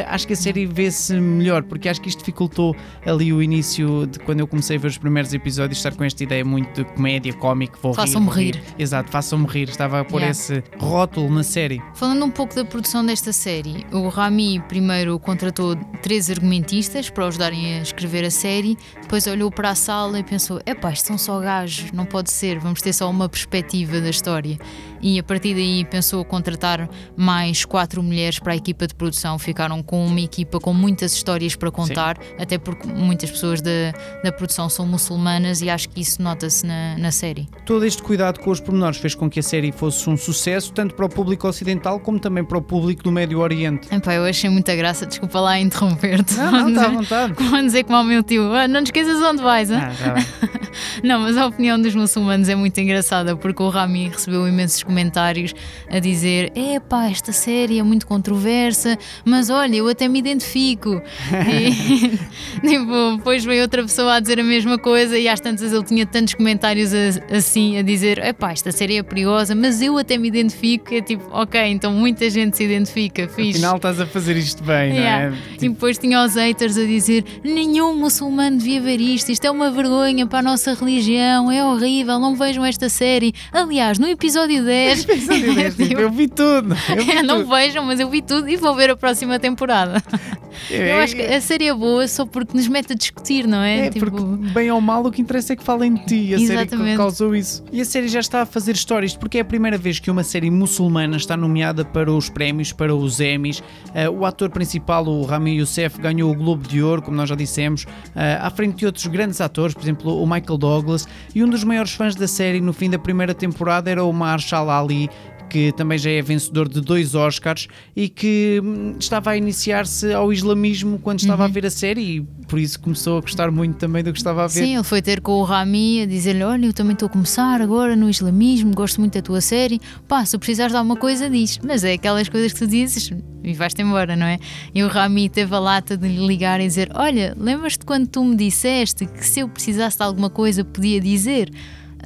acho 0.07 0.27
que 0.27 0.33
a 0.33 0.35
série 0.35 0.65
vê-se 0.65 1.13
melhor, 1.19 1.63
porque 1.63 1.89
acho 1.89 2.01
que 2.01 2.09
isto 2.09 2.19
dificultou 2.19 2.75
ali 3.05 3.31
o 3.31 3.41
início 3.41 4.07
de 4.07 4.19
quando 4.19 4.39
eu 4.39 4.47
comecei 4.47 4.77
a 4.77 4.79
ver 4.79 4.87
os 4.87 4.97
primeiros 4.97 5.33
episódios, 5.33 5.77
estar 5.77 5.95
com 5.95 6.03
esta 6.03 6.23
ideia 6.23 6.43
muito 6.43 6.83
de 6.83 6.85
comédia, 6.93 7.33
cómico, 7.33 7.77
vou 7.81 7.93
façam-me 7.93 8.29
rir, 8.29 8.55
rir. 8.55 8.63
Exato, 8.77 9.11
façam-me 9.11 9.47
rir. 9.47 9.69
Estava 9.69 10.01
a 10.01 10.05
pôr 10.05 10.21
yeah. 10.21 10.31
esse 10.31 10.63
rótulo 10.77 11.29
na 11.29 11.43
série. 11.43 11.81
Falando 11.93 12.23
um 12.25 12.31
pouco 12.31 12.55
da 12.55 12.65
produção 12.65 13.05
desta 13.05 13.31
série, 13.31 13.85
o 13.91 14.07
Rami 14.07 14.59
primeiro 14.67 15.19
contratou 15.19 15.75
três 16.01 16.29
argumentistas 16.29 17.09
para 17.09 17.27
ajudarem 17.27 17.79
a 17.79 17.81
escrever 17.81 18.23
a 18.25 18.31
série, 18.31 18.77
depois 19.01 19.27
olhou 19.27 19.51
para 19.51 19.69
a 19.69 19.75
sala 19.75 20.19
e 20.19 20.23
pensou: 20.23 20.61
epá, 20.65 20.91
isto 20.91 21.07
são 21.07 21.17
só 21.17 21.39
gajos, 21.39 21.91
não 21.91 22.05
pode 22.05 22.31
ser, 22.31 22.59
vamos 22.59 22.81
ter 22.81 22.93
só 22.93 23.09
uma 23.09 23.29
perspectiva 23.29 23.99
da 23.99 24.09
história. 24.09 24.57
E 25.01 25.19
a 25.19 25.23
partir 25.23 25.53
daí 25.53 25.85
pensou 25.85 26.23
contratar 26.25 26.89
mais 27.15 27.65
quatro 27.65 28.01
mulheres 28.01 28.39
para 28.39 28.53
a 28.53 28.55
equipa 28.55 28.87
de 28.87 28.95
produção. 28.95 29.37
Ficaram 29.39 29.81
com 29.83 30.05
uma 30.05 30.21
equipa 30.21 30.59
com 30.59 30.73
muitas 30.73 31.13
histórias 31.13 31.55
para 31.55 31.71
contar, 31.71 32.17
Sim. 32.17 32.35
até 32.39 32.57
porque 32.57 32.87
muitas 32.87 33.31
pessoas 33.31 33.61
da, 33.61 33.93
da 34.23 34.31
produção 34.31 34.69
são 34.69 34.85
muçulmanas 34.85 35.61
e 35.61 35.69
acho 35.69 35.89
que 35.89 36.01
isso 36.01 36.21
nota-se 36.21 36.65
na, 36.65 36.97
na 36.97 37.11
série. 37.11 37.47
Todo 37.65 37.85
este 37.85 38.01
cuidado 38.01 38.39
com 38.39 38.51
os 38.51 38.59
pormenores 38.59 38.97
fez 38.97 39.15
com 39.15 39.29
que 39.29 39.39
a 39.39 39.43
série 39.43 39.71
fosse 39.71 40.09
um 40.09 40.17
sucesso, 40.17 40.71
tanto 40.73 40.95
para 40.95 41.05
o 41.05 41.09
público 41.09 41.47
ocidental 41.47 41.99
como 41.99 42.19
também 42.19 42.43
para 42.43 42.57
o 42.57 42.61
público 42.61 43.03
do 43.03 43.11
Médio 43.11 43.39
Oriente. 43.39 43.93
Epá, 43.93 44.13
eu 44.13 44.23
achei 44.23 44.49
muita 44.49 44.75
graça, 44.75 45.05
desculpa 45.05 45.39
lá 45.39 45.59
interromper-te. 45.59 46.35
Não, 46.35 46.51
não, 46.51 46.69
está 46.69 46.85
à 46.85 46.89
vontade. 46.89 47.33
Como 47.33 47.61
dizer 47.61 47.83
como 47.83 47.97
ao 47.97 48.03
meu 48.03 48.23
tio, 48.23 48.53
ah, 48.53 48.67
não 48.67 48.83
te 48.83 48.87
esqueças 48.87 49.21
onde 49.21 49.41
vais. 49.41 49.71
Ah, 49.71 49.91
tá 49.97 50.15
não, 51.03 51.21
mas 51.21 51.37
a 51.37 51.45
opinião 51.45 51.79
dos 51.79 51.93
muçulmanos 51.95 52.49
é 52.49 52.55
muito 52.55 52.79
engraçada 52.79 53.35
porque 53.35 53.61
o 53.61 53.69
Rami 53.69 54.09
recebeu 54.09 54.47
imensos 54.47 54.83
comentários 54.87 55.53
a 55.89 55.99
dizer: 55.99 56.51
epá, 56.55 57.09
esta 57.09 57.31
série 57.31 57.77
é 57.77 57.83
muito 57.83 58.07
controversa, 58.07 58.97
mas 59.23 59.49
olha, 59.49 59.75
eu 59.75 59.87
até 59.87 60.07
me 60.07 60.17
identifico. 60.17 61.01
e 61.51 62.17
tipo, 62.67 63.17
depois 63.17 63.43
veio 63.45 63.61
outra 63.61 63.83
pessoa 63.83 64.15
a 64.15 64.19
dizer 64.19 64.39
a 64.39 64.43
mesma 64.43 64.77
coisa 64.77 65.17
e 65.17 65.27
às 65.27 65.39
tantas 65.39 65.71
ele 65.71 65.83
tinha 65.83 66.05
tantos 66.05 66.33
comentários 66.33 66.91
assim 67.29 67.77
a 67.77 67.81
dizer: 67.81 68.17
epá, 68.19 68.51
esta 68.51 68.71
série 68.71 68.97
é 68.97 69.03
perigosa, 69.03 69.53
mas 69.53 69.81
eu 69.81 69.97
até 69.97 70.17
me 70.17 70.27
identifico. 70.27 70.93
É 70.93 71.01
tipo, 71.01 71.23
ok, 71.31 71.61
então 71.67 71.91
muita 71.91 72.29
gente 72.29 72.57
se 72.57 72.63
identifica, 72.63 73.27
fixe. 73.27 73.57
Afinal 73.57 73.75
estás 73.75 73.99
a 73.99 74.05
fazer 74.05 74.37
isto 74.37 74.63
bem, 74.63 74.93
yeah. 74.93 75.29
não 75.29 75.35
é? 75.35 75.39
Tipo... 75.53 75.65
E 75.65 75.69
depois 75.69 75.97
tinha 75.97 76.23
os 76.23 76.35
haters 76.35 76.77
a 76.77 76.85
dizer: 76.85 77.23
nenhum 77.43 77.95
muçulmano 77.95 78.57
devia 78.57 78.81
ver 78.81 79.01
isto, 79.01 79.31
isto 79.31 79.45
é 79.45 79.51
uma 79.51 79.69
vergonha 79.69 80.25
para 80.25 80.39
a 80.39 80.41
nossa 80.41 80.73
religião, 80.73 81.51
é 81.51 81.63
horrível, 81.63 82.19
não 82.19 82.35
vejam 82.35 82.65
esta 82.65 82.89
série. 82.89 83.33
Aliás, 83.51 83.99
no 83.99 84.07
episódio 84.07 84.63
10. 84.63 84.76
10 84.85 85.05
tipo, 85.75 86.01
eu 86.01 86.11
vi 86.11 86.27
tudo. 86.27 86.75
Eu 86.89 87.03
vi 87.03 87.21
não 87.23 87.45
vejam, 87.45 87.83
mas 87.83 87.99
eu 87.99 88.09
vi 88.09 88.21
tudo 88.21 88.47
e 88.49 88.55
vou 88.55 88.75
ver 88.75 88.89
a 88.89 88.95
próxima 88.95 89.39
temporada. 89.39 90.01
É, 90.71 90.93
eu 90.93 90.97
acho 90.97 91.15
que 91.15 91.21
a 91.21 91.39
série 91.39 91.67
é 91.67 91.73
boa 91.73 92.07
só 92.07 92.25
porque 92.25 92.55
nos 92.57 92.67
mete 92.67 92.93
a 92.93 92.95
discutir, 92.95 93.47
não 93.47 93.61
é? 93.61 93.87
É, 93.87 93.89
tipo... 93.89 94.09
porque 94.09 94.51
bem 94.53 94.71
ou 94.71 94.81
mal 94.81 95.05
o 95.05 95.11
que 95.11 95.21
interessa 95.21 95.53
é 95.53 95.55
que 95.55 95.63
falem 95.63 95.93
de 95.93 96.05
ti. 96.05 96.33
A 96.33 96.39
Exatamente. 96.39 96.69
série 96.77 96.91
que 96.91 96.97
causou 96.97 97.35
isso. 97.35 97.63
E 97.71 97.79
a 97.79 97.85
série 97.85 98.07
já 98.07 98.19
está 98.19 98.41
a 98.41 98.45
fazer 98.45 98.73
histórias, 98.73 99.15
porque 99.15 99.37
é 99.37 99.41
a 99.41 99.45
primeira 99.45 99.77
vez 99.77 99.99
que 99.99 100.09
uma 100.09 100.23
série 100.23 100.49
muçulmana 100.49 101.17
está 101.17 101.37
nomeada 101.37 101.85
para 101.85 102.11
os 102.11 102.29
prémios, 102.29 102.71
para 102.71 102.95
os 102.95 103.19
Emmys. 103.19 103.59
Uh, 103.59 104.09
o 104.17 104.25
ator 104.25 104.49
principal, 104.49 105.05
o 105.05 105.23
Rami 105.23 105.57
Youssef, 105.57 105.99
ganhou 106.01 106.31
o 106.31 106.35
Globo 106.35 106.67
de 106.67 106.81
Ouro, 106.81 107.01
como 107.01 107.15
nós 107.15 107.29
já 107.29 107.35
dissemos, 107.35 107.83
uh, 107.83 108.41
à 108.41 108.49
frente 108.49 108.77
de 108.77 108.85
outros 108.85 109.05
grandes 109.07 109.39
atores, 109.39 109.73
por 109.73 109.83
exemplo, 109.83 110.21
o 110.21 110.25
Michael 110.25 110.57
Douglas. 110.57 111.07
E 111.35 111.43
um 111.43 111.49
dos 111.49 111.63
maiores 111.63 111.93
fãs 111.93 112.15
da 112.15 112.27
série 112.27 112.59
no 112.61 112.73
fim 112.73 112.89
da 112.89 112.97
primeira 112.97 113.33
temporada 113.33 113.91
era 113.91 114.03
o 114.03 114.11
Marshall 114.11 114.66
Ali, 114.69 115.09
que 115.47 115.71
também 115.71 115.97
já 115.97 116.09
é 116.09 116.21
vencedor 116.21 116.67
de 116.67 116.81
dois 116.81 117.15
Oscars 117.15 117.67
e 117.95 118.09
que 118.09 118.61
hum, 118.63 118.95
estava 118.99 119.31
a 119.31 119.37
iniciar-se 119.37 120.13
ao 120.13 120.31
islamismo 120.31 120.99
quando 120.99 121.19
estava 121.19 121.43
uhum. 121.43 121.49
a 121.49 121.51
ver 121.51 121.65
a 121.65 121.69
série 121.69 122.01
e 122.01 122.21
por 122.47 122.59
isso 122.59 122.79
começou 122.79 123.17
a 123.17 123.21
gostar 123.21 123.51
muito 123.51 123.77
também 123.77 124.03
do 124.03 124.11
que 124.11 124.19
estava 124.19 124.43
a 124.43 124.47
ver. 124.47 124.61
Sim, 124.61 124.75
ele 124.75 124.83
foi 124.83 125.01
ter 125.01 125.21
com 125.21 125.33
o 125.33 125.43
Rami 125.43 126.01
a 126.01 126.05
dizer-lhe: 126.05 126.43
Olha, 126.43 126.65
eu 126.65 126.73
também 126.73 126.93
estou 126.93 127.07
a 127.07 127.09
começar 127.09 127.61
agora 127.61 127.95
no 127.95 128.09
islamismo, 128.09 128.73
gosto 128.73 128.99
muito 128.99 129.13
da 129.13 129.21
tua 129.21 129.41
série. 129.41 129.81
Pá, 130.07 130.25
se 130.25 130.37
precisares 130.37 130.71
de 130.71 130.77
alguma 130.77 130.95
coisa, 130.95 131.29
diz. 131.29 131.59
Mas 131.63 131.83
é 131.83 131.93
aquelas 131.93 132.29
coisas 132.29 132.53
que 132.53 132.59
tu 132.59 132.67
dizes 132.67 133.11
e 133.43 133.53
vais-te 133.53 133.81
embora, 133.81 134.15
não 134.15 134.25
é? 134.25 134.39
E 134.73 134.83
o 134.83 134.87
Rami 134.87 135.29
teve 135.29 135.53
a 135.53 135.59
lata 135.59 135.97
de 135.97 136.07
lhe 136.07 136.25
ligar 136.25 136.61
e 136.61 136.67
dizer: 136.67 136.89
Olha, 136.93 137.35
lembras-te 137.37 137.85
quando 137.85 138.07
tu 138.07 138.23
me 138.23 138.35
disseste 138.35 139.05
que 139.05 139.25
se 139.25 139.41
eu 139.41 139.49
precisasse 139.49 139.97
de 139.97 140.03
alguma 140.03 140.29
coisa 140.29 140.63
podia 140.63 141.01
dizer? 141.01 141.51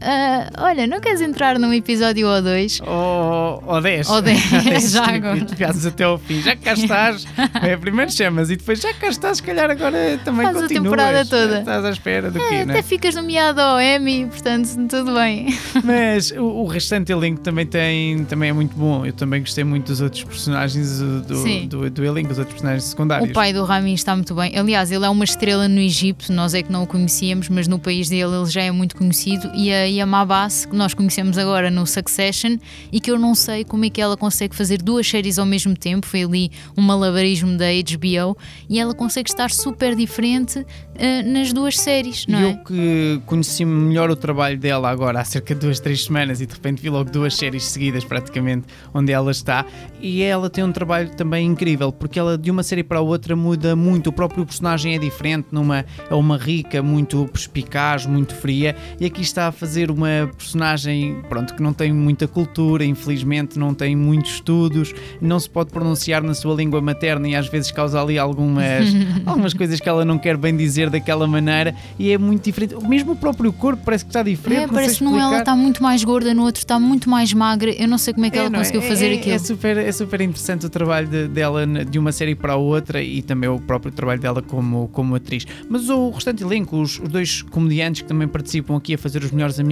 Uh, 0.02 0.50
olha, 0.58 0.88
não 0.88 1.00
queres 1.00 1.22
entrar 1.22 1.60
num 1.60 1.72
episódio 1.72 2.28
ou 2.28 2.42
dois? 2.42 2.82
Ou, 2.82 3.64
ou 3.68 3.82
dez. 3.82 4.10
Ou 4.10 4.20
dez, 4.20 4.42
já 4.92 5.06
agora. 5.06 5.38
E 5.38 5.88
até 5.88 6.04
ao 6.04 6.18
fim. 6.18 6.42
Já 6.42 6.56
que 6.56 6.64
cá 6.64 6.74
estás, 6.74 7.28
é, 7.62 7.78
primeiro 7.78 8.12
chamas 8.12 8.50
e 8.50 8.56
depois 8.56 8.82
já 8.82 8.92
cá 8.96 9.10
estás, 9.10 9.38
se 9.38 9.44
calhar 9.44 9.70
agora 9.70 10.20
também 10.26 10.44
Faz 10.44 10.58
continuas. 10.58 10.72
a 10.72 10.84
temporada 10.84 11.26
toda. 11.26 11.60
Estás 11.60 11.86
à 11.86 11.92
espera 11.92 12.32
do 12.32 12.40
é, 12.40 12.50
quê, 12.50 12.56
Até 12.56 12.66
né? 12.66 12.82
ficas 12.82 13.14
nomeado 13.14 13.62
ao 13.62 13.80
Emmy, 13.80 14.26
portanto, 14.26 14.70
tudo 14.90 15.14
bem. 15.14 15.56
Mas 15.84 16.32
o, 16.32 16.44
o, 16.44 16.66
restante 16.66 17.12
elenco 17.12 17.42
também, 17.42 17.68
tem, 17.68 18.26
também 18.26 18.50
é 18.50 18.54
muito 18.54 18.76
bom. 18.76 19.06
Eu 19.06 19.14
também 19.14 19.42
gostei 19.42 19.64
muito 19.64 19.86
dos 19.86 20.02
outros 20.02 20.24
personagens 20.24 20.98
do, 20.98 21.22
do, 21.22 21.68
do, 21.68 21.90
do 21.92 22.04
elenco, 22.04 22.32
os 22.32 22.40
outros 22.40 22.56
personagens 22.56 22.86
secundários. 22.86 23.30
O 23.30 23.34
pai 23.34 23.54
do 23.54 23.64
Rami 23.64 23.94
está 23.94 24.16
muito 24.16 24.34
bem. 24.34 24.58
Aliás, 24.58 24.92
ele 24.92 25.06
é 25.06 25.10
uma 25.10 25.24
estrela 25.24 25.68
no 25.68 25.80
Egito, 25.80 26.34
nós 26.34 26.56
é 26.56 26.64
que 26.64 26.72
não 26.72 26.82
o 26.82 26.88
conhecíamos, 26.88 27.50
mas 27.50 27.68
no 27.68 27.78
país 27.78 28.10
dele 28.10 28.36
ele 28.36 28.50
já 28.50 28.64
é 28.64 28.72
muito 28.72 28.96
conhecido 28.96 29.52
e 29.54 29.72
a 29.72 29.91
e 29.92 30.00
a 30.00 30.06
Mabas, 30.06 30.66
que 30.66 30.76
nós 30.76 30.94
conhecemos 30.94 31.38
agora 31.38 31.70
no 31.70 31.86
Succession, 31.86 32.58
e 32.92 33.00
que 33.00 33.12
eu 33.12 33.20
não 33.20 33.36
sei 33.36 33.66
como 33.66 33.84
é 33.84 33.90
que 33.90 34.02
ela 34.02 34.16
consegue 34.16 34.56
fazer 34.56 34.82
duas 34.82 35.08
séries 35.08 35.38
ao 35.38 35.46
mesmo 35.46 35.76
tempo. 35.76 36.08
Foi 36.08 36.24
ali 36.24 36.52
um 36.78 36.82
malabarismo 36.82 37.58
da 37.58 37.66
HBO 37.66 38.38
e 38.70 38.80
ela 38.80 38.94
consegue 38.94 39.30
estar 39.30 39.52
super 39.52 39.96
diferente 39.96 40.60
uh, 40.60 41.32
nas 41.32 41.52
duas 41.52 41.78
séries, 41.78 42.26
não 42.28 42.40
e 42.40 42.46
é? 42.46 42.52
Eu 42.52 42.58
que 42.64 43.22
conheci 43.26 43.66
melhor 43.66 44.10
o 44.10 44.16
trabalho 44.16 44.58
dela 44.58 44.90
agora 44.90 45.20
há 45.20 45.26
cerca 45.26 45.54
de 45.54 45.62
duas, 45.62 45.80
três 45.80 46.06
semanas 46.06 46.42
e 46.42 46.46
de 46.46 46.54
repente 46.54 46.82
vi 46.82 46.90
logo 46.90 47.10
duas 47.10 47.36
séries 47.36 47.66
seguidas 47.66 48.06
praticamente 48.06 48.68
onde 48.94 49.12
ela 49.12 49.32
está 49.32 49.66
e 50.00 50.22
ela 50.22 50.50
tem 50.50 50.64
um 50.64 50.72
trabalho 50.72 51.10
também 51.16 51.46
incrível 51.46 51.92
porque 51.92 52.20
ela 52.20 52.38
de 52.38 52.52
uma 52.52 52.64
série 52.64 52.84
para 52.84 53.00
a 53.00 53.02
outra 53.02 53.36
muda 53.36 53.76
muito, 53.76 54.08
o 54.08 54.14
próprio 54.14 54.46
personagem 54.46 54.96
é 54.96 55.00
diferente, 55.00 55.48
numa, 55.52 55.86
é 56.10 56.14
uma 56.14 56.38
rica, 56.38 56.82
muito 56.82 57.26
perspicaz, 57.28 58.06
muito 58.06 58.36
fria 58.36 58.76
e 59.00 59.06
aqui 59.06 59.22
está 59.22 59.48
a 59.48 59.52
fazer 59.52 59.81
uma 59.90 60.30
personagem 60.38 61.18
pronto, 61.30 61.56
que 61.56 61.64
não 61.64 61.74
tem 61.74 61.92
muita 61.94 62.28
cultura, 62.28 62.86
infelizmente 62.86 63.58
não 63.58 63.74
tem 63.74 63.96
muitos 63.96 64.34
estudos, 64.34 64.94
não 65.22 65.40
se 65.40 65.50
pode 65.50 65.72
pronunciar 65.72 66.22
na 66.22 66.34
sua 66.34 66.54
língua 66.54 66.82
materna 66.82 67.28
e 67.28 67.36
às 67.36 67.48
vezes 67.48 67.72
causa 67.72 68.02
ali 68.02 68.20
algumas, 68.20 68.88
algumas 69.26 69.54
coisas 69.54 69.80
que 69.80 69.88
ela 69.88 70.06
não 70.06 70.18
quer 70.18 70.38
bem 70.38 70.56
dizer 70.56 70.90
daquela 70.90 71.26
maneira 71.26 71.74
e 71.98 72.12
é 72.12 72.18
muito 72.18 72.44
diferente. 72.44 72.76
Mesmo 72.88 73.14
o 73.14 73.16
próprio 73.16 73.52
corpo 73.54 73.82
parece 73.84 74.04
que 74.04 74.10
está 74.10 74.22
diferente. 74.22 74.64
É, 74.64 74.68
parece 74.68 74.98
que 74.98 75.04
num 75.04 75.20
ela 75.20 75.40
está 75.40 75.56
muito 75.56 75.82
mais 75.82 76.04
gorda, 76.04 76.34
no 76.34 76.44
outro 76.44 76.60
está 76.60 76.80
muito 76.80 77.10
mais 77.10 77.34
magra. 77.34 77.72
Eu 77.72 77.88
não 77.88 77.98
sei 77.98 78.14
como 78.14 78.26
é 78.26 78.30
que 78.30 78.38
é, 78.38 78.42
ela 78.42 78.52
conseguiu 78.52 78.82
é, 78.82 78.88
fazer 78.88 79.12
é, 79.12 79.16
aquilo. 79.16 79.36
É 79.36 79.40
super, 79.40 79.78
é 79.78 79.92
super 79.92 80.22
interessante 80.22 80.66
o 80.66 80.70
trabalho 80.70 81.08
de, 81.08 81.28
dela 81.28 81.66
de 81.66 81.98
uma 81.98 82.12
série 82.12 82.36
para 82.36 82.54
a 82.54 82.56
outra 82.56 83.02
e 83.02 83.22
também 83.22 83.50
o 83.50 83.60
próprio 83.60 83.92
trabalho 83.92 84.20
dela 84.20 84.42
como, 84.42 84.90
como 84.90 85.16
atriz. 85.16 85.46
Mas 85.70 85.90
o 85.90 86.10
restante 86.10 86.44
elenco, 86.44 86.78
os, 86.78 87.00
os 87.00 87.08
dois 87.08 87.42
comediantes 87.42 88.02
que 88.02 88.08
também 88.08 88.28
participam 88.28 88.76
aqui 88.76 88.94
a 88.94 88.98
fazer 88.98 89.24
os 89.24 89.32
melhores 89.32 89.60
amigos 89.60 89.71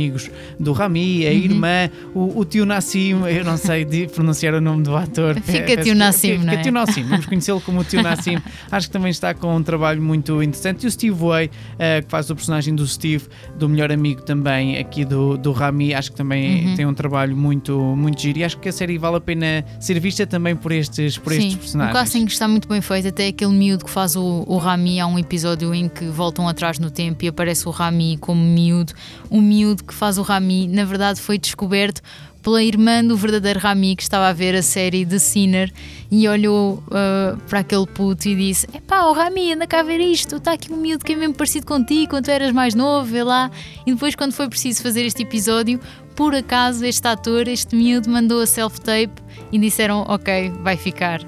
do 0.59 0.71
Rami, 0.71 1.25
a 1.25 1.29
uhum. 1.29 1.35
irmã, 1.35 1.89
o, 2.13 2.39
o, 2.39 2.45
tio 2.45 2.65
Nassim, 2.65 3.11
eu 3.27 3.43
não 3.43 3.57
sei 3.57 3.85
de 3.85 4.07
pronunciar 4.07 4.53
o 4.53 4.61
nome 4.61 4.83
do 4.83 4.95
ator. 4.95 5.39
Fica 5.41 5.77
tio 5.81 5.95
Nassim, 5.95 6.39
fica, 6.39 6.43
não 6.43 6.53
é? 6.53 6.57
tio 6.57 6.71
Nassim, 6.71 7.03
vamos 7.03 7.25
conhecê-lo 7.25 7.61
como 7.61 7.81
o 7.81 7.83
tio 7.83 8.01
Nassim. 8.01 8.37
Acho 8.71 8.87
que 8.87 8.93
também 8.93 9.11
está 9.11 9.33
com 9.33 9.55
um 9.55 9.63
trabalho 9.63 10.01
muito 10.01 10.41
interessante. 10.41 10.83
E 10.83 10.87
o 10.87 10.91
Steve 10.91 11.15
Way, 11.15 11.47
uh, 11.47 12.05
que 12.05 12.09
faz 12.09 12.29
o 12.29 12.35
personagem 12.35 12.75
do 12.75 12.85
Steve, 12.87 13.25
do 13.57 13.67
melhor 13.67 13.91
amigo 13.91 14.21
também 14.21 14.77
aqui 14.77 15.03
do, 15.03 15.37
do 15.37 15.51
Rami, 15.51 15.93
acho 15.93 16.11
que 16.11 16.17
também 16.17 16.67
uhum. 16.67 16.75
tem 16.75 16.85
um 16.85 16.93
trabalho 16.93 17.35
muito, 17.35 17.77
muito 17.95 18.21
giro. 18.21 18.39
E 18.39 18.43
acho 18.43 18.57
que 18.57 18.69
a 18.69 18.71
série 18.71 18.97
vale 18.97 19.17
a 19.17 19.21
pena 19.21 19.65
ser 19.79 19.99
vista 19.99 20.25
também 20.25 20.55
por 20.55 20.71
estes, 20.71 21.17
por 21.17 21.33
Sim, 21.33 21.39
estes 21.39 21.55
personagens. 21.55 21.95
O 21.95 21.99
casting 21.99 22.25
está 22.25 22.47
muito 22.47 22.67
bem 22.67 22.81
feito, 22.81 23.07
até 23.07 23.27
aquele 23.27 23.53
miúdo 23.53 23.85
que 23.85 23.91
faz 23.91 24.15
o, 24.15 24.43
o 24.47 24.57
Rami, 24.57 24.99
há 24.99 25.07
um 25.07 25.17
episódio 25.17 25.73
em 25.73 25.89
que 25.89 26.05
voltam 26.05 26.47
atrás 26.47 26.79
no 26.79 26.89
tempo 26.89 27.23
e 27.23 27.27
aparece 27.27 27.67
o 27.67 27.71
Rami 27.71 28.17
como 28.17 28.41
miúdo. 28.41 28.93
O 29.29 29.41
miúdo 29.41 29.83
que 29.89 29.93
faz 29.93 30.17
o 30.17 30.21
Rami 30.21 30.67
na 30.67 30.85
verdade 30.85 31.19
foi 31.19 31.37
descoberto 31.37 32.01
pela 32.41 32.63
irmã 32.63 33.03
do 33.03 33.17
verdadeiro 33.17 33.59
Rami 33.59 33.95
que 33.95 34.03
estava 34.03 34.27
a 34.27 34.33
ver 34.33 34.55
a 34.55 34.61
série 34.61 35.05
The 35.05 35.19
Sinner 35.19 35.71
e 36.09 36.27
olhou 36.27 36.83
uh, 36.87 37.37
para 37.49 37.59
aquele 37.59 37.85
puto 37.85 38.27
e 38.27 38.35
disse: 38.35 38.67
Epá, 38.73 39.03
o 39.03 39.13
Rami, 39.13 39.53
anda 39.53 39.67
cá 39.67 39.81
a 39.81 39.83
ver 39.83 39.99
isto, 39.99 40.37
está 40.37 40.53
aqui 40.53 40.71
um 40.71 40.77
miúdo 40.77 41.03
que 41.03 41.13
é 41.13 41.15
mesmo 41.15 41.35
parecido 41.35 41.65
contigo 41.65 42.11
quando 42.11 42.25
tu 42.25 42.31
eras 42.31 42.51
mais 42.51 42.73
novo, 42.73 43.05
vê 43.11 43.23
lá. 43.23 43.51
E 43.85 43.93
depois, 43.93 44.15
quando 44.15 44.33
foi 44.33 44.47
preciso 44.47 44.81
fazer 44.81 45.05
este 45.05 45.23
episódio, 45.23 45.79
por 46.15 46.33
acaso 46.33 46.85
este 46.85 47.07
ator, 47.07 47.47
este 47.47 47.75
miúdo, 47.75 48.09
mandou 48.09 48.41
a 48.41 48.47
self-tape 48.47 49.21
e 49.51 49.59
disseram: 49.59 50.05
Ok, 50.07 50.51
vai 50.61 50.77
ficar. 50.77 51.21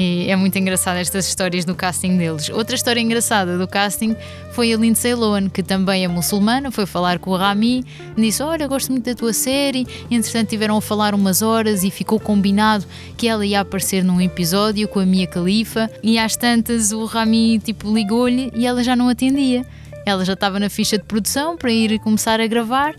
E 0.00 0.30
é 0.30 0.36
muito 0.36 0.56
engraçado 0.56 0.96
estas 0.98 1.26
histórias 1.26 1.64
do 1.64 1.74
casting 1.74 2.16
deles. 2.16 2.48
Outra 2.50 2.76
história 2.76 3.00
engraçada 3.00 3.58
do 3.58 3.66
casting 3.66 4.14
foi 4.52 4.72
a 4.72 4.76
Lindsay 4.76 5.12
Lohan, 5.12 5.48
que 5.48 5.60
também 5.60 6.04
é 6.04 6.08
muçulmana, 6.08 6.70
foi 6.70 6.86
falar 6.86 7.18
com 7.18 7.32
o 7.32 7.36
Rami, 7.36 7.84
disse: 8.16 8.40
Olha, 8.40 8.68
gosto 8.68 8.92
muito 8.92 9.06
da 9.06 9.14
tua 9.16 9.32
série. 9.32 9.88
E, 10.08 10.14
entretanto, 10.14 10.50
tiveram 10.50 10.76
a 10.76 10.80
falar 10.80 11.16
umas 11.16 11.42
horas 11.42 11.82
e 11.82 11.90
ficou 11.90 12.20
combinado 12.20 12.86
que 13.16 13.26
ela 13.26 13.44
ia 13.44 13.58
aparecer 13.58 14.04
num 14.04 14.20
episódio 14.20 14.86
com 14.86 15.00
a 15.00 15.04
Mia 15.04 15.26
Khalifa. 15.26 15.90
E 16.00 16.16
às 16.16 16.36
tantas, 16.36 16.92
o 16.92 17.04
Rami 17.04 17.58
tipo, 17.58 17.92
ligou-lhe 17.92 18.52
e 18.54 18.68
ela 18.68 18.84
já 18.84 18.94
não 18.94 19.08
atendia. 19.08 19.66
Ela 20.06 20.24
já 20.24 20.34
estava 20.34 20.60
na 20.60 20.70
ficha 20.70 20.96
de 20.96 21.02
produção 21.02 21.56
para 21.56 21.72
ir 21.72 21.98
começar 21.98 22.40
a 22.40 22.46
gravar 22.46 22.94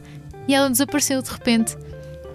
e 0.50 0.54
ela 0.54 0.70
desapareceu 0.70 1.22
de 1.22 1.32
repente. 1.32 1.78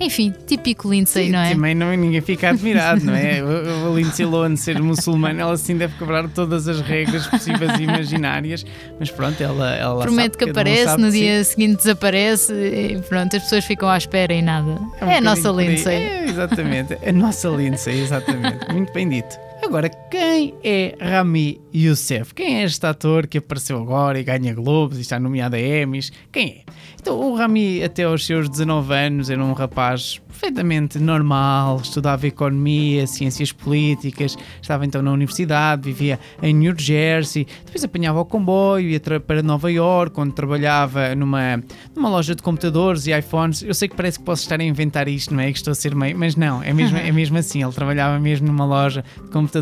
Enfim, 0.00 0.34
típico 0.46 0.90
Lindsay, 0.90 1.26
Sim, 1.26 1.32
não 1.32 1.38
é? 1.38 1.52
Também 1.52 1.74
não, 1.74 1.94
ninguém 1.94 2.20
fica 2.20 2.50
admirado, 2.50 3.04
não 3.04 3.14
é? 3.14 3.42
O 3.42 3.94
Lindsay 3.94 4.26
Lohan 4.26 4.56
ser 4.56 4.80
muçulmana, 4.80 5.40
ela 5.40 5.56
sim 5.56 5.76
deve 5.76 5.96
quebrar 5.96 6.28
todas 6.28 6.66
as 6.68 6.80
regras 6.80 7.26
possíveis 7.26 7.78
e 7.78 7.84
imaginárias, 7.84 8.66
mas 8.98 9.10
pronto, 9.10 9.40
ela, 9.42 9.74
ela 9.76 10.02
Promete 10.02 10.36
que 10.36 10.44
um 10.44 10.50
aparece, 10.50 10.96
no 10.96 11.10
dia 11.10 11.42
seguinte 11.44 11.76
desaparece 11.76 12.52
e 12.52 13.00
pronto, 13.08 13.36
as 13.36 13.42
pessoas 13.42 13.64
ficam 13.64 13.88
à 13.88 13.96
espera 13.96 14.32
e 14.32 14.42
nada. 14.42 14.70
um 15.00 15.06
É, 15.06 15.18
a 15.18 15.20
nossa. 15.20 15.50
Lindsay. 15.50 15.94
É, 15.94 16.24
exatamente, 16.24 16.98
a 17.06 17.12
nossa 17.12 17.48
Lindsay, 17.48 18.00
exatamente. 18.00 18.72
Muito 18.72 18.92
bem 18.92 19.08
dito. 19.08 19.36
Agora, 19.62 19.88
quem 19.88 20.54
é 20.62 20.94
Rami 21.00 21.60
Youssef? 21.74 22.34
Quem 22.34 22.56
é 22.56 22.64
este 22.64 22.84
ator 22.86 23.26
que 23.26 23.38
apareceu 23.38 23.80
agora 23.80 24.18
e 24.18 24.24
ganha 24.24 24.52
Globos 24.54 24.98
e 24.98 25.00
está 25.00 25.18
nomeado 25.18 25.56
a 25.56 25.60
Emmys? 25.60 26.12
Quem 26.30 26.64
é? 26.68 26.72
Então, 27.00 27.18
o 27.18 27.34
Rami, 27.34 27.82
até 27.82 28.04
aos 28.04 28.24
seus 28.24 28.48
19 28.48 28.94
anos, 28.94 29.30
era 29.30 29.42
um 29.42 29.52
rapaz 29.52 30.20
perfeitamente 30.26 30.98
normal, 30.98 31.80
estudava 31.82 32.26
economia, 32.26 33.06
ciências 33.06 33.52
políticas, 33.52 34.36
estava 34.60 34.84
então 34.84 35.00
na 35.00 35.12
universidade, 35.12 35.82
vivia 35.82 36.18
em 36.42 36.52
New 36.52 36.74
Jersey, 36.76 37.46
depois 37.64 37.84
apanhava 37.84 38.20
o 38.20 38.24
comboio, 38.24 38.88
ia 38.88 39.00
para 39.20 39.42
Nova 39.42 39.70
York, 39.70 40.18
onde 40.18 40.34
trabalhava 40.34 41.14
numa, 41.14 41.62
numa 41.94 42.08
loja 42.08 42.34
de 42.34 42.42
computadores 42.42 43.06
e 43.06 43.16
iPhones. 43.16 43.62
Eu 43.62 43.74
sei 43.74 43.88
que 43.88 43.94
parece 43.94 44.18
que 44.18 44.24
posso 44.24 44.42
estar 44.42 44.60
a 44.60 44.64
inventar 44.64 45.06
isto, 45.06 45.32
não 45.32 45.40
é? 45.40 45.52
Que 45.52 45.58
estou 45.58 45.70
a 45.70 45.74
ser 45.74 45.94
meio, 45.94 46.18
mas 46.18 46.34
não, 46.34 46.62
é 46.62 46.72
mesmo, 46.72 46.98
é 46.98 47.12
mesmo 47.12 47.38
assim. 47.38 47.62
Ele 47.62 47.72
trabalhava 47.72 48.18
mesmo 48.18 48.46
numa 48.46 48.64
loja 48.64 49.04
de 49.22 49.30
computadores 49.30 49.53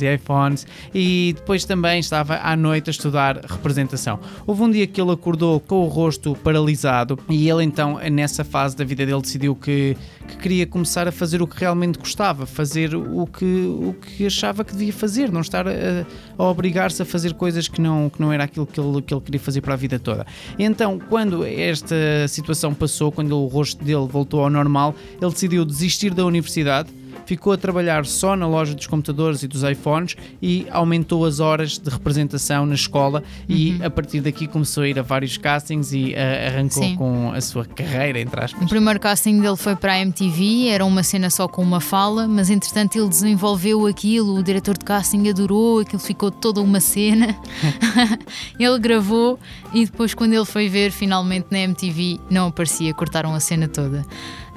e 0.00 0.14
iPhones 0.14 0.66
e 0.94 1.34
depois 1.36 1.64
também 1.64 2.00
estava 2.00 2.36
à 2.36 2.56
noite 2.56 2.90
a 2.90 2.92
estudar 2.92 3.40
representação. 3.44 4.18
Houve 4.46 4.62
um 4.62 4.70
dia 4.70 4.86
que 4.86 5.00
ele 5.00 5.12
acordou 5.12 5.60
com 5.60 5.84
o 5.84 5.88
rosto 5.88 6.36
paralisado 6.42 7.18
e 7.28 7.48
ele 7.48 7.64
então, 7.64 7.98
nessa 8.10 8.44
fase 8.44 8.76
da 8.76 8.84
vida 8.84 9.04
dele, 9.04 9.20
decidiu 9.20 9.54
que, 9.54 9.96
que 10.26 10.36
queria 10.36 10.66
começar 10.66 11.06
a 11.08 11.12
fazer 11.12 11.42
o 11.42 11.46
que 11.46 11.58
realmente 11.58 11.98
gostava, 11.98 12.46
fazer 12.46 12.94
o 12.94 13.26
que, 13.26 13.44
o 13.44 13.94
que 13.94 14.26
achava 14.26 14.64
que 14.64 14.72
devia 14.72 14.92
fazer, 14.92 15.30
não 15.30 15.40
estar 15.40 15.66
a, 15.66 15.72
a 16.38 16.44
obrigar-se 16.44 17.02
a 17.02 17.04
fazer 17.04 17.34
coisas 17.34 17.68
que 17.68 17.80
não, 17.80 18.08
que 18.08 18.20
não 18.20 18.32
era 18.32 18.44
aquilo 18.44 18.66
que 18.66 18.80
ele, 18.80 19.02
que 19.02 19.12
ele 19.12 19.20
queria 19.20 19.40
fazer 19.40 19.60
para 19.60 19.74
a 19.74 19.76
vida 19.76 19.98
toda. 19.98 20.26
E 20.58 20.64
então, 20.64 20.98
quando 20.98 21.44
esta 21.44 21.96
situação 22.28 22.74
passou, 22.74 23.12
quando 23.12 23.38
o 23.38 23.46
rosto 23.46 23.84
dele 23.84 24.06
voltou 24.06 24.42
ao 24.42 24.50
normal, 24.50 24.94
ele 25.20 25.30
decidiu 25.30 25.64
desistir 25.64 26.12
da 26.14 26.24
universidade 26.24 26.90
ficou 27.26 27.52
a 27.52 27.56
trabalhar 27.58 28.06
só 28.06 28.34
na 28.34 28.46
loja 28.46 28.74
dos 28.74 28.86
computadores 28.86 29.42
e 29.42 29.48
dos 29.48 29.62
iPhones 29.62 30.16
e 30.40 30.66
aumentou 30.70 31.24
as 31.24 31.40
horas 31.40 31.76
de 31.78 31.90
representação 31.90 32.64
na 32.64 32.74
escola 32.74 33.22
e 33.48 33.78
a 33.82 33.90
partir 33.90 34.20
daqui 34.20 34.46
começou 34.46 34.84
a 34.84 34.88
ir 34.88 34.98
a 34.98 35.02
vários 35.02 35.36
castings 35.36 35.92
e 35.92 36.14
ah, 36.14 36.46
arrancou 36.46 36.82
Sim. 36.82 36.96
com 36.96 37.32
a 37.32 37.40
sua 37.40 37.64
carreira, 37.64 38.20
entre 38.20 38.40
O 38.40 38.44
aspas. 38.44 38.68
primeiro 38.68 39.00
casting 39.00 39.40
dele 39.40 39.56
foi 39.56 39.74
para 39.76 39.94
a 39.94 39.98
MTV, 40.00 40.68
era 40.68 40.84
uma 40.86 41.02
cena 41.02 41.28
só 41.28 41.48
com 41.48 41.62
uma 41.62 41.80
fala, 41.80 42.28
mas 42.28 42.48
entretanto 42.48 42.96
ele 42.96 43.08
desenvolveu 43.08 43.86
aquilo, 43.86 44.36
o 44.38 44.42
diretor 44.42 44.78
de 44.78 44.84
casting 44.84 45.28
adorou, 45.28 45.80
aquilo 45.80 45.98
ficou 46.00 46.30
toda 46.30 46.60
uma 46.60 46.80
cena. 46.80 47.36
ele 48.58 48.78
gravou 48.78 49.38
e 49.74 49.84
depois, 49.84 50.14
quando 50.14 50.32
ele 50.32 50.44
foi 50.44 50.68
ver 50.68 50.92
finalmente 50.92 51.48
na 51.50 51.58
MTV, 51.58 52.20
não 52.30 52.48
aparecia, 52.48 52.94
cortaram 52.94 53.34
a 53.34 53.40
cena 53.40 53.66
toda. 53.66 54.04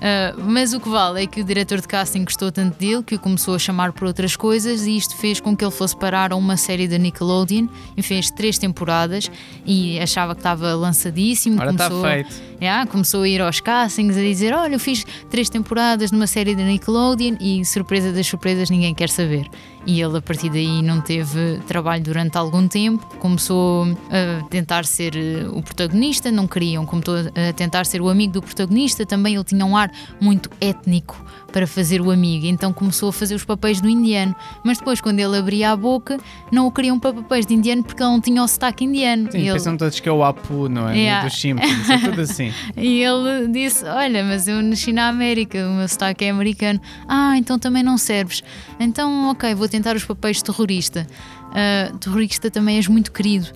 Ah, 0.02 0.34
mas 0.38 0.74
o 0.74 0.80
que 0.80 0.88
vale 0.90 1.24
é 1.24 1.28
que 1.28 1.42
o 1.42 1.44
diretor 1.44 1.82
de 1.82 1.88
casting 1.88 2.24
gostou 2.24 2.52
tanto 2.52 2.78
dele 2.80 3.04
que 3.04 3.16
o 3.16 3.20
começou 3.20 3.56
a 3.56 3.60
chamar 3.60 3.92
por 3.92 4.06
outras 4.08 4.36
coisas 4.36 4.86
e 4.88 4.96
isto 4.96 5.16
fez 5.18 5.40
com 5.40 5.56
que 5.56 5.64
ele 5.64 5.72
fosse 5.72 5.96
parar 5.96 6.32
a 6.32 6.36
uma 6.36 6.56
série 6.56 6.88
da 6.88 6.98
Nickelodeon 6.98 7.68
e 7.98 8.02
fez 8.02 8.30
três 8.32 8.58
temporadas 8.58 9.30
e 9.66 10.00
achava 10.00 10.34
que 10.34 10.40
estava 10.40 10.74
lançadíssimo. 10.74 11.60
Ora, 11.60 11.72
está 11.72 11.90
começou- 11.90 12.10
feito. 12.10 12.50
Yeah, 12.62 12.86
começou 12.92 13.24
a 13.24 13.28
ir 13.30 13.42
aos 13.42 13.62
castings 13.62 14.18
a 14.18 14.22
dizer: 14.22 14.54
Olha, 14.54 14.76
eu 14.76 14.80
fiz 14.80 15.06
três 15.30 15.50
temporadas 15.50 16.12
numa 16.12 16.28
série 16.28 16.56
da 16.56 16.64
Nickelodeon 16.64 17.38
e 17.40 17.64
surpresa 17.64 18.12
das 18.12 18.28
surpresas, 18.28 18.70
ninguém 18.70 18.94
quer 18.94 19.08
saber. 19.10 19.48
E 19.86 20.02
ele, 20.02 20.18
a 20.18 20.22
partir 20.22 20.50
daí, 20.50 20.82
não 20.82 21.02
teve 21.02 21.60
trabalho 21.68 22.04
durante 22.04 22.38
algum 22.38 22.68
tempo. 22.68 23.06
Começou 23.18 23.86
a 24.12 24.44
tentar 24.50 24.86
ser 24.86 25.16
eh, 25.16 25.48
o 25.52 25.62
protagonista, 25.62 26.32
não 26.32 26.48
queriam. 26.48 26.86
Começou 26.86 27.16
a 27.18 27.54
tentar 27.54 27.86
ser 27.86 28.02
o 28.02 28.10
amigo 28.10 28.34
do 28.34 28.42
protagonista. 28.42 29.06
Também 29.06 29.36
ele 29.36 29.44
tinha 29.44 29.66
um 29.66 29.76
ar 29.78 29.92
muito 30.20 30.50
étnico 30.62 31.24
para 31.52 31.66
fazer 31.66 32.00
o 32.00 32.12
amigo, 32.12 32.46
então 32.46 32.72
começou 32.72 33.10
a 33.10 33.14
fazer 33.14 33.34
os 33.34 33.44
papéis 33.44 33.82
do 33.82 33.90
indiano. 33.90 34.36
Mas 34.64 34.78
depois, 34.78 35.02
quando 35.02 35.20
ele 35.20 35.36
abria 35.36 35.72
a 35.72 35.76
boca, 35.76 36.20
não 36.52 36.68
o 36.68 36.72
queriam 36.72 37.00
para 37.00 37.12
papéis 37.12 37.44
de 37.48 37.56
indiano 37.56 37.84
porque 37.84 38.04
ele 38.04 38.12
não 38.12 38.22
tinha 38.22 38.44
o 38.44 38.48
sotaque 38.48 38.86
indiano. 38.86 39.32
Sim, 39.32 39.40
ele- 39.40 39.54
pensam 39.54 39.76
todos 39.76 40.00
que 40.00 40.08
é 40.08 40.12
o 40.12 40.24
Apu, 40.24 40.70
não 40.70 40.88
é? 40.88 40.96
Yeah. 40.96 41.28
Dos 41.28 41.40
Simpsons, 41.42 41.90
é 41.90 41.98
tudo 41.98 42.22
assim. 42.22 42.54
e 42.78 43.02
ele 43.02 43.48
disse: 43.48 43.84
Olha, 43.86 44.24
mas 44.24 44.48
eu 44.48 44.62
nasci 44.62 44.94
na 44.94 45.08
América, 45.08 45.58
o 45.68 45.74
meu 45.78 45.88
sotaque 45.88 46.26
é 46.26 46.30
americano. 46.30 46.80
Ah, 47.08 47.36
então 47.36 47.58
também 47.58 47.82
não 47.82 47.98
serves. 47.98 48.44
Então, 48.80 49.32
ok, 49.32 49.56
vou 49.56 49.68
tentar 49.70 49.96
os 49.96 50.04
papéis 50.04 50.38
de 50.38 50.44
terrorista. 50.46 51.08
Ah, 51.54 51.92
terrorista 52.00 52.50
também 52.50 52.78
és 52.78 52.88
muito 52.88 53.12
querido. 53.12 53.48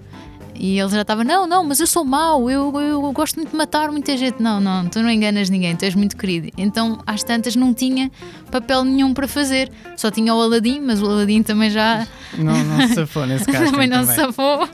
E 0.56 0.80
ele 0.80 0.90
já 0.90 1.02
estava: 1.02 1.24
Não, 1.24 1.48
não, 1.48 1.64
mas 1.64 1.80
eu 1.80 1.88
sou 1.88 2.06
mau, 2.06 2.50
eu, 2.50 2.72
eu 2.80 3.12
gosto 3.12 3.36
muito 3.38 3.50
de 3.52 3.56
matar 3.56 3.92
muita 3.92 4.16
gente. 4.18 4.42
Não, 4.42 4.60
não, 4.60 4.88
tu 4.88 5.02
não 5.02 5.10
enganas 5.10 5.50
ninguém, 5.50 5.76
tu 5.76 5.84
és 5.84 5.96
muito 5.96 6.16
querido. 6.16 6.50
Então, 6.58 7.00
às 7.06 7.24
tantas, 7.24 7.56
não 7.56 7.74
tinha 7.74 8.12
papel 8.52 8.84
nenhum 8.84 9.14
para 9.14 9.28
fazer. 9.28 9.72
Só 9.98 10.12
tinha 10.12 10.34
o 10.34 10.42
Aladim, 10.42 10.80
mas 10.80 11.02
o 11.02 11.06
Aladim 11.10 11.42
também 11.44 11.70
já 11.70 12.08
Não, 12.38 12.54
não 12.64 12.88
se 12.88 12.96
safou 12.96 13.26
nesse 13.26 13.46
caso. 13.52 13.72
também 13.72 13.88
não 13.88 14.06
se 14.06 14.16
safou. 14.16 14.68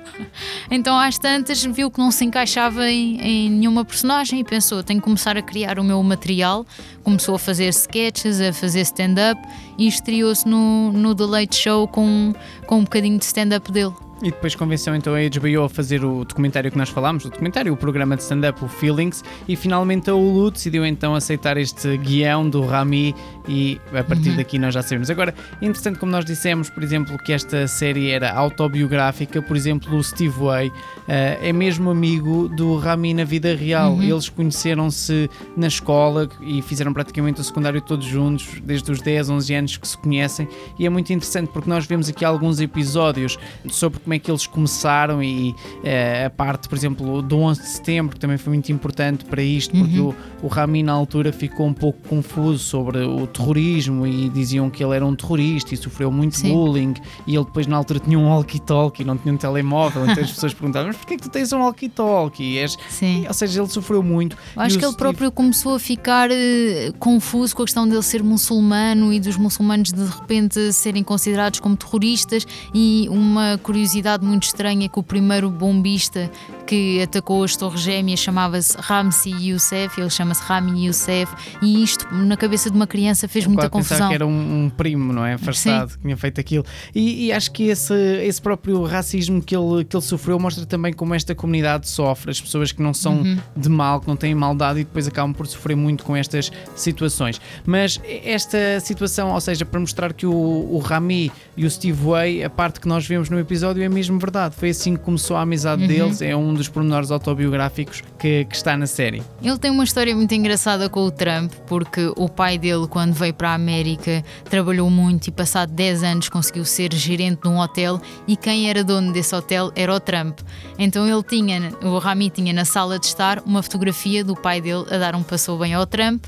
Então, 0.70 0.98
às 0.98 1.18
tantas, 1.18 1.64
viu 1.64 1.90
que 1.90 2.00
não 2.00 2.12
se 2.12 2.26
encaixava 2.26 2.90
em, 2.90 3.20
em 3.22 3.50
nenhuma 3.50 3.86
personagem 3.86 4.40
e 4.40 4.44
pensou: 4.44 4.84
tenho 4.84 5.00
que 5.00 5.06
começar 5.06 5.38
a 5.38 5.42
criar 5.42 5.80
o 5.80 5.84
meu 5.84 6.02
material. 6.04 6.66
Começou 7.04 7.36
a 7.36 7.40
fazer 7.40 7.70
sketches, 7.70 8.40
a 8.42 8.54
fazer 8.54 8.82
stand-up 8.82 9.42
e 9.78 9.88
estreou-se 9.88 10.48
no, 10.48 10.92
no 10.92 11.16
The 11.16 11.24
Late 11.26 11.56
Show 11.56 11.88
com, 11.88 12.34
com 12.68 12.80
um 12.80 12.84
bocadinho 12.84 13.18
de 13.18 13.26
stand-up 13.26 13.72
dele. 13.72 13.94
E 14.22 14.32
depois 14.32 14.54
convenceu 14.54 14.94
então 14.94 15.14
a 15.16 15.20
HBO 15.20 15.64
a 15.64 15.70
fazer 15.70 16.04
o 16.04 16.26
documentário 16.26 16.70
que 16.70 16.78
nós 16.78 16.90
falámos, 16.90 17.24
o 17.24 17.30
documentário, 17.30 17.72
o 17.72 17.78
programa 17.78 18.18
de 18.18 18.24
stand-up, 18.24 18.64
o 18.64 18.68
Feelings, 18.68 19.24
e 19.48 19.56
finalmente 19.56 20.10
a 20.10 20.14
Hulu 20.14 20.52
decidiu 20.52 20.86
então 20.86 21.16
aceitar 21.16 21.56
este 21.56 21.96
guião 21.96 22.50
do 22.50 22.66
Rami 22.66 23.16
e 23.48 23.80
a 23.94 24.04
partir 24.04 24.36
daqui 24.36 24.60
nós 24.60 24.74
já 24.74 24.82
sabemos. 24.82 25.10
Agora, 25.10 25.34
interessante 25.62 26.00
como 26.00 26.12
nós 26.12 26.26
dissemos, 26.26 26.70
por 26.70 26.84
exemplo, 26.84 27.18
que 27.18 27.32
esta 27.32 27.66
série 27.66 28.12
era 28.12 28.34
autobiográfica, 28.34 29.42
por 29.42 29.56
exemplo, 29.56 29.98
o 29.98 30.04
Steve 30.04 30.38
Way 30.38 30.72
eh, 31.08 31.40
é 31.42 31.54
mesmo 31.54 31.90
amigo 31.90 32.50
do 32.50 32.76
Rami 32.76 33.14
na 33.14 33.24
vida 33.24 33.56
real. 33.56 34.04
Eles 34.04 34.28
conheceram-se 34.28 35.30
na 35.56 35.68
escola 35.68 36.28
e 36.42 36.62
fizeram 36.62 36.92
praticamente 36.92 37.40
o 37.40 37.44
secundário 37.44 37.80
todos 37.80 38.06
juntos, 38.06 38.48
desde 38.64 38.92
os 38.92 39.02
10, 39.02 39.30
11 39.30 39.54
anos 39.54 39.78
que 39.78 39.88
se 39.88 39.98
conhecem, 39.98 40.48
e 40.78 40.86
é 40.86 40.90
muito 40.90 41.14
interessante 41.14 41.50
porque 41.54 41.70
nós 41.70 41.86
vemos 41.86 42.10
aqui 42.10 42.26
alguns 42.26 42.60
episódios 42.60 43.40
sobre 43.70 44.09
como 44.10 44.16
é 44.16 44.20
que 44.20 44.32
eles 44.32 44.48
começaram 44.48 45.22
e 45.22 45.56
eh, 45.84 46.26
a 46.26 46.30
parte, 46.32 46.68
por 46.68 46.76
exemplo, 46.76 47.22
do 47.22 47.38
11 47.38 47.62
de 47.62 47.68
setembro, 47.68 48.16
que 48.16 48.20
também 48.20 48.40
foi 48.40 48.54
muito 48.54 48.72
importante 48.72 49.24
para 49.24 49.44
isto, 49.44 49.78
porque 49.78 50.00
o, 50.00 50.16
o 50.42 50.48
Rami 50.48 50.82
na 50.82 50.94
altura 50.94 51.32
ficou 51.32 51.68
um 51.68 51.74
pouco 51.76 52.00
confuso 52.10 52.58
sobre 52.64 53.04
o 53.04 53.28
terrorismo 53.28 54.08
e 54.08 54.28
diziam 54.30 54.68
que 54.68 54.84
ele 54.84 54.96
era 54.96 55.06
um 55.06 55.16
terrorista 55.16 55.76
e 55.76 55.78
sofreu 55.78 56.12
muito 56.12 56.38
Sim. 56.38 56.52
bullying 56.52 56.96
e 57.28 57.36
ele 57.36 57.46
depois 57.46 57.68
na 57.68 57.78
altura 57.78 58.00
tinha 58.00 58.18
um 58.18 58.30
walkie-talkie, 58.30 59.04
não 59.04 59.16
tinha 59.16 59.32
um 59.32 59.38
telemóvel, 59.38 60.10
então 60.10 60.24
as 60.24 60.32
pessoas 60.34 60.56
perguntavam, 60.56 60.88
mas 60.88 60.98
porquê 60.98 61.14
é 61.14 61.18
que 61.18 61.24
tu 61.24 61.30
tens 61.30 61.54
um 61.54 61.60
walkie-talkie? 61.60 62.58
És- 62.58 62.78
Sim. 62.90 63.26
Ou 63.28 63.34
seja, 63.36 63.62
ele 63.62 63.70
sofreu 63.70 64.02
muito. 64.02 64.36
Eu 64.56 64.62
acho 64.64 64.80
que 64.80 64.84
ele 64.86 64.92
Steve- 64.92 64.98
próprio 64.98 65.32
começou 65.32 65.76
a 65.76 65.80
ficar 65.80 66.32
eh, 66.32 66.92
confuso 66.98 67.56
com 67.56 67.62
a 67.62 67.66
questão 67.66 67.88
dele 67.88 68.02
ser 68.02 68.24
muçulmano 68.24 69.14
e 69.14 69.20
dos 69.20 69.38
muçulmanos 69.38 69.92
de 69.94 70.04
repente 70.04 70.74
serem 70.74 71.04
considerados 71.04 71.60
como 71.60 71.78
terroristas. 71.78 72.48
E 72.74 73.08
uma 73.12 73.60
curiosidade 73.62 73.99
curiosidade 74.00 74.26
muito 74.26 74.44
estranha 74.44 74.88
que 74.88 75.00
o 75.00 75.04
primeiro 75.04 75.50
bombista 75.50 76.32
que 76.70 77.02
atacou 77.02 77.44
as 77.44 77.56
Torres 77.56 77.82
Gêmeas 77.82 78.20
chamava-se 78.20 78.78
Ramsi 78.80 79.32
Youssef, 79.32 80.00
ele 80.00 80.10
chama-se 80.12 80.44
Rami 80.44 80.86
Youssef, 80.86 81.34
e 81.64 81.82
isto 81.84 82.06
na 82.14 82.38
cabeça 82.38 82.70
de 82.70 82.76
uma 82.76 82.86
criança 82.86 83.28
fez 83.28 83.46
Eu 83.46 83.50
muita 83.52 83.68
confusão. 83.72 84.08
que 84.10 84.14
era 84.14 84.28
um, 84.28 84.66
um 84.66 84.70
primo, 84.70 85.12
não 85.12 85.26
é? 85.26 85.34
Afastado, 85.34 85.94
que 85.94 86.00
tinha 86.04 86.16
feito 86.16 86.40
aquilo. 86.40 86.64
E, 86.94 87.26
e 87.26 87.32
acho 87.32 87.52
que 87.52 87.64
esse, 87.64 87.94
esse 88.24 88.40
próprio 88.40 88.84
racismo 88.84 89.42
que 89.42 89.56
ele, 89.56 89.84
que 89.84 89.96
ele 89.96 90.04
sofreu 90.06 90.38
mostra 90.40 90.64
também 90.66 90.94
como 90.94 91.16
esta 91.16 91.34
comunidade 91.34 91.90
sofre, 91.90 92.30
as 92.30 92.40
pessoas 92.40 92.72
que 92.72 92.82
não 92.84 92.94
são 92.94 93.10
Uhum. 93.20 93.38
de 93.58 93.68
mal, 93.70 94.00
que 94.00 94.08
não 94.08 94.16
têm 94.16 94.36
maldade 94.36 94.82
e 94.82 94.84
depois 94.84 95.08
acabam 95.08 95.34
por 95.34 95.48
sofrer 95.48 95.76
muito 95.76 96.04
com 96.04 96.16
estas 96.16 96.52
situações. 96.76 97.42
Mas 97.66 98.00
esta 98.24 98.80
situação, 98.80 99.32
ou 99.34 99.42
seja, 99.42 99.66
para 99.66 99.80
mostrar 99.80 100.14
que 100.14 100.26
o, 100.28 100.32
o 100.32 100.78
Rami 100.80 101.32
e 101.58 101.66
o 101.66 101.72
Steve 101.72 102.00
Way, 102.06 102.44
a 102.44 102.50
parte 102.50 102.80
que 102.80 102.88
nós 102.88 103.06
vemos 103.08 103.30
no 103.30 103.40
episódio 103.40 103.82
é 103.84 103.90
mesmo 103.90 104.20
verdade. 104.20 104.56
Foi 104.56 104.70
assim 104.70 104.96
que 104.96 105.04
começou 105.04 105.36
a 105.36 105.42
amizade 105.42 105.82
Uhum. 105.82 105.88
deles, 105.88 106.22
é 106.22 106.36
um 106.36 106.54
dos 106.60 106.70
pormenores 106.70 107.10
autobiográficos 107.10 108.04
que, 108.20 108.46
que 108.46 108.56
está 108.56 108.76
na 108.78 108.86
série. 108.86 109.24
Ele 109.42 109.58
tem 109.58 109.72
uma 109.72 109.84
história 109.84 110.14
muito 110.16 110.34
engraçada 110.34 110.90
com 110.90 111.06
o 111.06 111.12
Trump, 111.12 111.52
porque 111.66 112.12
o 112.16 112.28
pai 112.28 112.58
dele, 112.58 112.88
quando 112.88 113.14
veio 113.14 113.34
para 113.34 113.52
a 113.52 113.54
América, 113.54 114.24
trabalhou 114.50 114.90
muito 114.90 115.28
e, 115.28 115.32
passado 115.32 115.72
10 115.72 116.04
anos, 116.04 116.30
conseguiu 116.30 116.66
ser 116.66 116.94
gerente 116.94 117.42
de 117.42 117.48
um 117.48 117.60
hotel. 117.60 118.02
E 118.28 118.36
quem 118.36 118.70
era 118.70 118.84
dono 118.84 119.14
desse 119.14 119.34
hotel 119.34 119.72
era 119.76 119.94
o 119.94 120.00
Trump. 120.00 120.40
Então 120.78 121.08
ele 121.08 121.24
tinha, 121.24 121.72
o 121.82 121.98
Rami 121.98 122.30
tinha 122.30 122.54
na 122.54 122.66
sala 122.66 123.00
de 123.00 123.06
estar 123.06 123.42
uma 123.46 123.64
fotografia 123.64 124.24
do 124.24 124.36
pai 124.36 124.62
dele 124.62 124.86
a 124.92 124.98
dar 124.98 125.16
um 125.16 125.24
passou 125.24 125.58
bem 125.58 125.74
ao 125.74 125.86
Trump. 125.86 126.26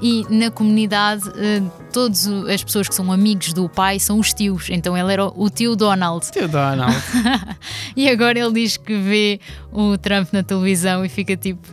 E 0.00 0.26
na 0.28 0.50
comunidade, 0.50 1.22
eh, 1.36 1.62
todas 1.92 2.26
as 2.26 2.62
pessoas 2.64 2.88
que 2.88 2.94
são 2.94 3.12
amigos 3.12 3.52
do 3.52 3.68
pai 3.68 3.98
são 4.00 4.18
os 4.18 4.32
tios. 4.32 4.68
Então 4.70 4.96
ele 4.96 5.12
era 5.12 5.26
o 5.26 5.48
tio 5.48 5.76
Donald. 5.76 6.30
Tio 6.30 6.48
Donald. 6.48 6.94
E 7.96 8.08
agora 8.08 8.38
ele 8.38 8.52
diz 8.52 8.76
que 8.76 8.96
vê 8.96 9.40
o 9.72 9.96
Trump 9.96 10.32
na 10.32 10.42
televisão 10.42 11.04
e 11.04 11.08
fica 11.08 11.33
tipo: 11.36 11.68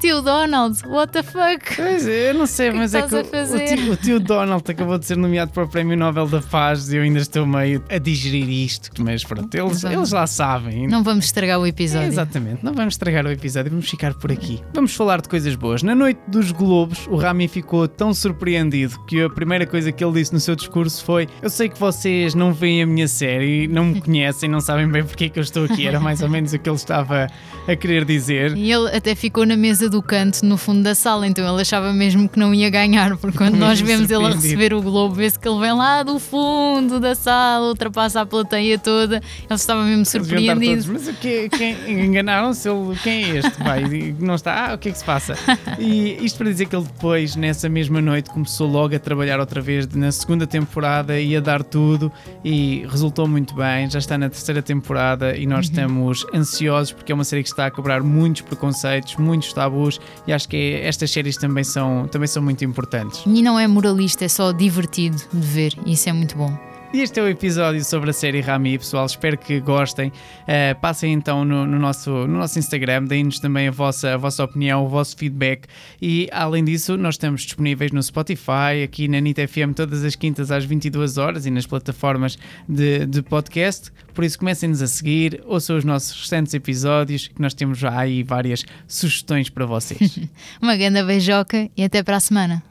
Tio 0.00 0.20
Donald, 0.22 0.80
what 0.86 1.12
the 1.12 1.22
fuck? 1.22 1.74
Pois 1.76 2.06
é, 2.06 2.30
eu 2.30 2.34
não 2.34 2.46
sei, 2.46 2.70
que 2.70 2.76
mas 2.76 2.94
é 2.94 3.00
estás 3.00 3.28
que 3.28 3.36
a 3.36 3.42
o- 3.42 3.54
o 3.56 3.64
tio, 3.76 3.92
o 3.92 3.96
tio 3.96 4.20
Donald 4.20 4.62
acabou 4.70 4.98
de 4.98 5.06
ser 5.06 5.16
nomeado 5.16 5.50
para 5.52 5.64
o 5.64 5.68
Prémio 5.68 5.96
Nobel 5.96 6.26
da 6.28 6.40
Paz 6.40 6.92
e 6.92 6.96
eu 6.96 7.02
ainda 7.02 7.18
estou 7.18 7.46
meio 7.46 7.82
a 7.90 7.98
digerir 7.98 8.48
isto, 8.48 8.90
mas 9.02 9.24
pronto, 9.24 9.52
eles, 9.54 9.82
Vamos. 9.82 9.96
eles 9.98 10.10
lá 10.12 10.26
sabem. 10.26 10.86
Não 10.86 11.02
vamos 11.02 11.24
estragar 11.24 11.58
o 11.58 11.66
episódio. 11.66 12.08
Exatamente, 12.08 12.64
não 12.64 12.72
vamos 12.74 12.94
estragar 12.94 13.24
o 13.26 13.30
episódio, 13.30 13.70
vamos 13.70 13.88
ficar 13.88 14.14
por 14.14 14.30
aqui. 14.30 14.60
Vamos 14.74 14.94
falar 14.94 15.20
de 15.20 15.28
coisas 15.28 15.54
boas. 15.56 15.82
Na 15.82 15.94
noite 15.94 16.20
dos 16.28 16.52
Globos, 16.52 17.06
o 17.08 17.16
Rami 17.16 17.48
ficou 17.48 17.88
tão 17.88 18.12
surpreendido 18.14 18.98
que 19.06 19.22
a 19.22 19.30
primeira 19.30 19.66
coisa 19.66 19.90
que 19.90 20.04
ele 20.04 20.12
disse 20.20 20.32
no 20.32 20.40
seu 20.40 20.54
discurso 20.54 21.02
foi: 21.04 21.26
Eu 21.42 21.50
sei 21.50 21.68
que 21.68 21.78
vocês 21.78 22.34
não 22.34 22.52
veem 22.52 22.82
a 22.82 22.86
minha 22.86 23.08
série, 23.08 23.66
não 23.66 23.86
me 23.86 24.00
conhecem, 24.02 24.48
não 24.48 24.60
sabem 24.60 24.86
bem 24.88 25.02
porque 25.04 25.24
é 25.24 25.28
que 25.28 25.38
eu 25.38 25.42
estou 25.42 25.64
aqui. 25.64 25.86
Era 25.86 25.98
mais 25.98 26.20
ou 26.22 26.28
menos 26.28 26.52
o 26.52 26.58
que 26.58 26.68
ele 26.68 26.76
estava 26.76 27.26
a 27.66 27.74
querer 27.76 28.04
dizer. 28.04 28.56
E 28.56 28.70
ele 28.70 28.94
até 28.94 29.14
ficou 29.14 29.44
na 29.46 29.55
mesa 29.56 29.88
do 29.88 30.02
canto, 30.02 30.44
no 30.44 30.56
fundo 30.56 30.82
da 30.82 30.94
sala, 30.94 31.26
então 31.26 31.48
ele 31.50 31.62
achava 31.62 31.92
mesmo 31.92 32.28
que 32.28 32.38
não 32.38 32.54
ia 32.54 32.70
ganhar, 32.70 33.16
porque 33.16 33.36
quando 33.36 33.56
nós 33.56 33.80
vemos 33.80 34.10
ele 34.10 34.24
a 34.24 34.30
receber 34.30 34.74
o 34.74 34.82
globo, 34.82 35.14
vê-se 35.14 35.38
que 35.38 35.48
ele 35.48 35.60
vem 35.60 35.72
lá 35.72 36.02
do 36.02 36.18
fundo 36.18 37.00
da 37.00 37.14
sala, 37.14 37.68
ultrapassa 37.68 38.20
a 38.20 38.26
plateia 38.26 38.78
toda, 38.78 39.16
ele 39.16 39.24
estava 39.50 39.84
mesmo 39.84 40.04
surpreendido. 40.04 40.84
todos, 40.84 40.86
Mas 40.86 41.08
o 41.08 41.14
que, 41.14 41.48
quem, 41.48 42.04
enganaram-se? 42.04 42.68
Quem 43.02 43.24
é 43.24 43.36
este? 43.38 43.62
Vai, 43.62 44.14
não 44.18 44.34
está. 44.34 44.70
Ah, 44.70 44.74
o 44.74 44.78
que 44.78 44.88
é 44.88 44.92
que 44.92 44.98
se 44.98 45.04
passa? 45.04 45.34
E 45.78 46.24
isto 46.24 46.38
para 46.38 46.48
dizer 46.48 46.66
que 46.66 46.74
ele 46.74 46.84
depois, 46.84 47.36
nessa 47.36 47.68
mesma 47.68 48.00
noite, 48.00 48.30
começou 48.30 48.68
logo 48.68 48.94
a 48.94 48.98
trabalhar 48.98 49.38
outra 49.40 49.60
vez 49.60 49.86
na 49.88 50.10
segunda 50.10 50.46
temporada 50.46 51.20
e 51.20 51.36
a 51.36 51.40
dar 51.40 51.62
tudo 51.62 52.10
e 52.44 52.86
resultou 52.88 53.28
muito 53.28 53.54
bem. 53.54 53.88
Já 53.90 53.98
está 53.98 54.16
na 54.16 54.28
terceira 54.28 54.62
temporada 54.62 55.36
e 55.36 55.46
nós 55.46 55.66
estamos 55.66 56.24
ansiosos 56.34 56.92
porque 56.92 57.12
é 57.12 57.14
uma 57.14 57.24
série 57.24 57.42
que 57.42 57.48
está 57.48 57.66
a 57.66 57.70
quebrar 57.70 58.02
muitos 58.02 58.42
preconceitos, 58.42 59.16
muitos 59.36 59.52
tabus 59.52 60.00
e 60.26 60.32
acho 60.32 60.48
que 60.48 60.80
estas 60.82 61.10
séries 61.10 61.36
também 61.36 61.64
são, 61.64 62.08
também 62.08 62.26
são 62.26 62.42
muito 62.42 62.64
importantes. 62.64 63.22
E 63.26 63.42
não 63.42 63.58
é 63.58 63.66
moralista, 63.66 64.24
é 64.24 64.28
só 64.28 64.52
divertido 64.52 65.16
de 65.32 65.46
ver, 65.46 65.74
e 65.84 65.92
isso 65.92 66.08
é 66.08 66.12
muito 66.12 66.36
bom. 66.36 66.56
E 66.92 67.00
este 67.00 67.18
é 67.18 67.22
o 67.22 67.28
episódio 67.28 67.84
sobre 67.84 68.10
a 68.10 68.12
série 68.12 68.40
Rami, 68.40 68.78
pessoal. 68.78 69.04
Espero 69.04 69.36
que 69.36 69.60
gostem. 69.60 70.08
Uh, 70.08 70.80
passem 70.80 71.12
então 71.12 71.44
no, 71.44 71.66
no 71.66 71.78
nosso, 71.78 72.10
no 72.10 72.38
nosso 72.38 72.58
Instagram, 72.58 73.04
deem-nos 73.04 73.40
também 73.40 73.68
a 73.68 73.70
vossa, 73.70 74.14
a 74.14 74.16
vossa 74.16 74.44
opinião, 74.44 74.84
o 74.84 74.88
vosso 74.88 75.16
feedback. 75.16 75.66
E 76.00 76.28
além 76.32 76.64
disso, 76.64 76.96
nós 76.96 77.14
estamos 77.14 77.42
disponíveis 77.42 77.90
no 77.90 78.02
Spotify, 78.02 78.82
aqui 78.84 79.08
na 79.08 79.20
NIT 79.20 79.46
FM, 79.46 79.74
todas 79.74 80.04
as 80.04 80.14
quintas 80.14 80.50
às 80.50 80.64
22 80.64 81.18
horas 81.18 81.44
e 81.44 81.50
nas 81.50 81.66
plataformas 81.66 82.38
de, 82.68 83.04
de 83.04 83.20
podcast. 83.20 83.90
Por 84.14 84.24
isso, 84.24 84.38
comecem-nos 84.38 84.80
a 84.80 84.86
seguir, 84.86 85.42
ouçam 85.44 85.76
os 85.76 85.84
nossos 85.84 86.18
restantes 86.18 86.54
episódios, 86.54 87.28
que 87.28 87.42
nós 87.42 87.52
temos 87.52 87.78
já 87.78 87.98
aí 87.98 88.22
várias 88.22 88.64
sugestões 88.86 89.50
para 89.50 89.66
vocês. 89.66 90.18
Uma 90.62 90.76
grande 90.76 91.02
beijoca 91.02 91.68
e 91.76 91.84
até 91.84 92.02
para 92.02 92.16
a 92.16 92.20
semana. 92.20 92.62